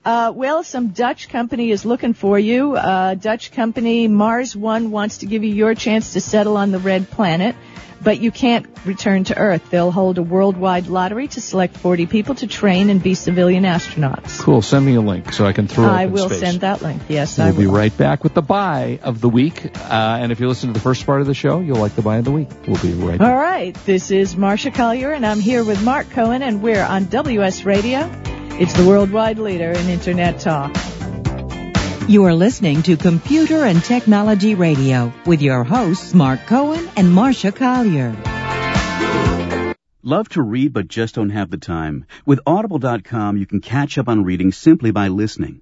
Uh, 0.10 0.32
well, 0.32 0.64
some 0.64 0.88
Dutch 0.88 1.30
company 1.30 1.70
is 1.70 1.86
looking 1.86 2.14
for 2.16 2.40
you. 2.40 2.76
Uh, 2.76 3.14
Dutch 3.14 3.52
company 3.52 4.08
Mars 4.08 4.56
One 4.56 4.90
wants 4.90 5.20
to 5.20 5.28
give 5.28 5.44
you 5.44 5.54
your 5.54 5.76
chance 5.76 6.14
to 6.14 6.20
settle 6.20 6.58
on 6.58 6.72
the 6.72 6.80
red 6.80 7.12
planet, 7.12 7.56
but 8.02 8.20
you 8.20 8.32
can't 8.32 8.66
return 8.86 9.26
to 9.26 9.38
Earth. 9.38 9.70
They'll 9.70 9.92
hold 9.92 10.18
a 10.18 10.24
worldwide 10.24 10.88
lottery 10.88 11.28
to 11.28 11.42
select 11.42 11.78
40 11.78 12.08
people 12.08 12.34
to 12.42 12.48
train 12.48 12.90
and 12.90 13.04
be 13.04 13.14
civilian 13.14 13.66
astronauts. 13.66 14.40
Cool. 14.40 14.64
Send 14.64 14.84
me 14.84 14.96
a 14.96 15.02
link 15.02 15.32
so 15.32 15.46
I 15.46 15.54
can 15.54 15.68
throw 15.68 15.86
it 15.86 15.90
I 15.92 16.08
will 16.08 16.28
space. 16.30 16.40
send 16.40 16.62
that 16.62 16.82
link. 16.82 17.04
Yes, 17.08 17.38
I 17.38 17.52
We'll 17.52 17.60
be 17.60 17.68
will. 17.68 17.76
right 17.76 17.96
back 17.96 18.24
with 18.24 18.34
the 18.34 18.42
buy 18.42 19.00
of 19.04 19.22
the 19.22 19.30
week. 19.30 19.64
Uh, 19.78 20.18
and 20.22 20.32
if 20.32 20.40
you 20.40 20.48
listen 20.48 20.70
to 20.70 20.74
the 20.74 20.80
first 20.80 21.06
part 21.06 21.22
of 21.22 21.28
the 21.28 21.36
show, 21.36 21.60
you'll 21.60 21.78
like 21.78 21.94
the 21.94 22.02
buy 22.02 22.18
of 22.18 22.26
the 22.26 22.32
week. 22.32 22.50
We'll 22.68 22.82
be 22.82 22.94
right 22.94 23.20
back. 23.20 23.28
All 23.30 23.38
right, 23.38 23.76
this 23.86 24.10
is 24.10 24.34
Marsha 24.34 24.74
Collier, 24.74 25.12
and 25.12 25.24
I'm 25.24 25.40
here 25.40 25.64
with 25.64 25.84
Mark 25.84 26.10
Cohen, 26.10 26.42
and 26.42 26.64
we're 26.64 26.84
on 26.84 27.06
WS 27.06 27.64
Radio. 27.64 28.10
It's 28.60 28.74
the 28.74 28.86
worldwide 28.86 29.40
leader 29.40 29.72
in 29.72 29.88
Internet 29.88 30.42
talk. 30.42 30.76
You 32.10 32.26
are 32.26 32.34
listening 32.34 32.84
to 32.84 32.98
Computer 32.98 33.64
and 33.64 33.82
Technology 33.82 34.54
Radio 34.54 35.14
with 35.26 35.42
your 35.42 35.64
hosts 35.64 36.14
Mark 36.14 36.46
Cohen 36.46 36.90
and 36.98 37.08
Marsha 37.08 37.56
Collier. 37.56 38.14
Love 40.04 40.28
to 40.30 40.42
read 40.42 40.74
but 40.74 40.90
just 40.90 41.16
don't 41.16 41.30
have 41.30 41.50
the 41.50 41.58
time? 41.58 42.06
With 42.26 42.42
Audible.com, 42.46 43.38
you 43.38 43.46
can 43.46 43.62
catch 43.62 43.98
up 43.98 44.10
on 44.10 44.26
reading 44.26 44.52
simply 44.52 44.92
by 44.92 45.08
listening. 45.08 45.62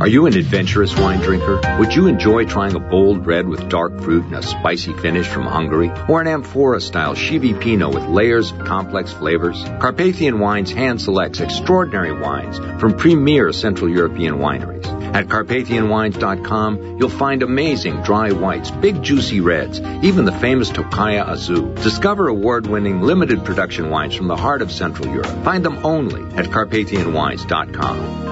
Are 0.00 0.08
you 0.08 0.26
an 0.26 0.36
adventurous 0.36 0.98
wine 0.98 1.20
drinker? 1.20 1.60
Would 1.78 1.94
you 1.94 2.08
enjoy 2.08 2.46
trying 2.46 2.74
a 2.74 2.80
bold 2.80 3.26
red 3.26 3.46
with 3.46 3.68
dark 3.68 4.00
fruit 4.00 4.24
and 4.24 4.34
a 4.34 4.42
spicy 4.42 4.92
finish 4.92 5.28
from 5.28 5.44
Hungary? 5.44 5.92
Or 6.08 6.20
an 6.20 6.26
amphora 6.26 6.80
style 6.80 7.14
Chivi 7.14 7.58
Pinot 7.58 7.94
with 7.94 8.04
layers 8.08 8.50
of 8.50 8.64
complex 8.64 9.12
flavors? 9.12 9.62
Carpathian 9.78 10.40
Wines 10.40 10.72
hand 10.72 11.00
selects 11.00 11.38
extraordinary 11.40 12.10
wines 12.12 12.58
from 12.80 12.96
premier 12.96 13.52
Central 13.52 13.88
European 13.88 14.38
wineries. 14.38 14.84
At 15.14 15.28
CarpathianWines.com, 15.28 16.98
you'll 16.98 17.08
find 17.08 17.44
amazing 17.44 18.02
dry 18.02 18.32
whites, 18.32 18.72
big 18.72 19.00
juicy 19.00 19.40
reds, 19.40 19.80
even 20.02 20.24
the 20.24 20.32
famous 20.32 20.70
Tokaji 20.70 21.24
Aszú. 21.24 21.80
Discover 21.84 22.26
award-winning 22.26 23.00
limited 23.00 23.44
production 23.44 23.90
wines 23.90 24.16
from 24.16 24.26
the 24.26 24.36
heart 24.36 24.60
of 24.60 24.72
Central 24.72 25.06
Europe. 25.06 25.44
Find 25.44 25.64
them 25.64 25.86
only 25.86 26.22
at 26.36 26.46
CarpathianWines.com. 26.46 28.23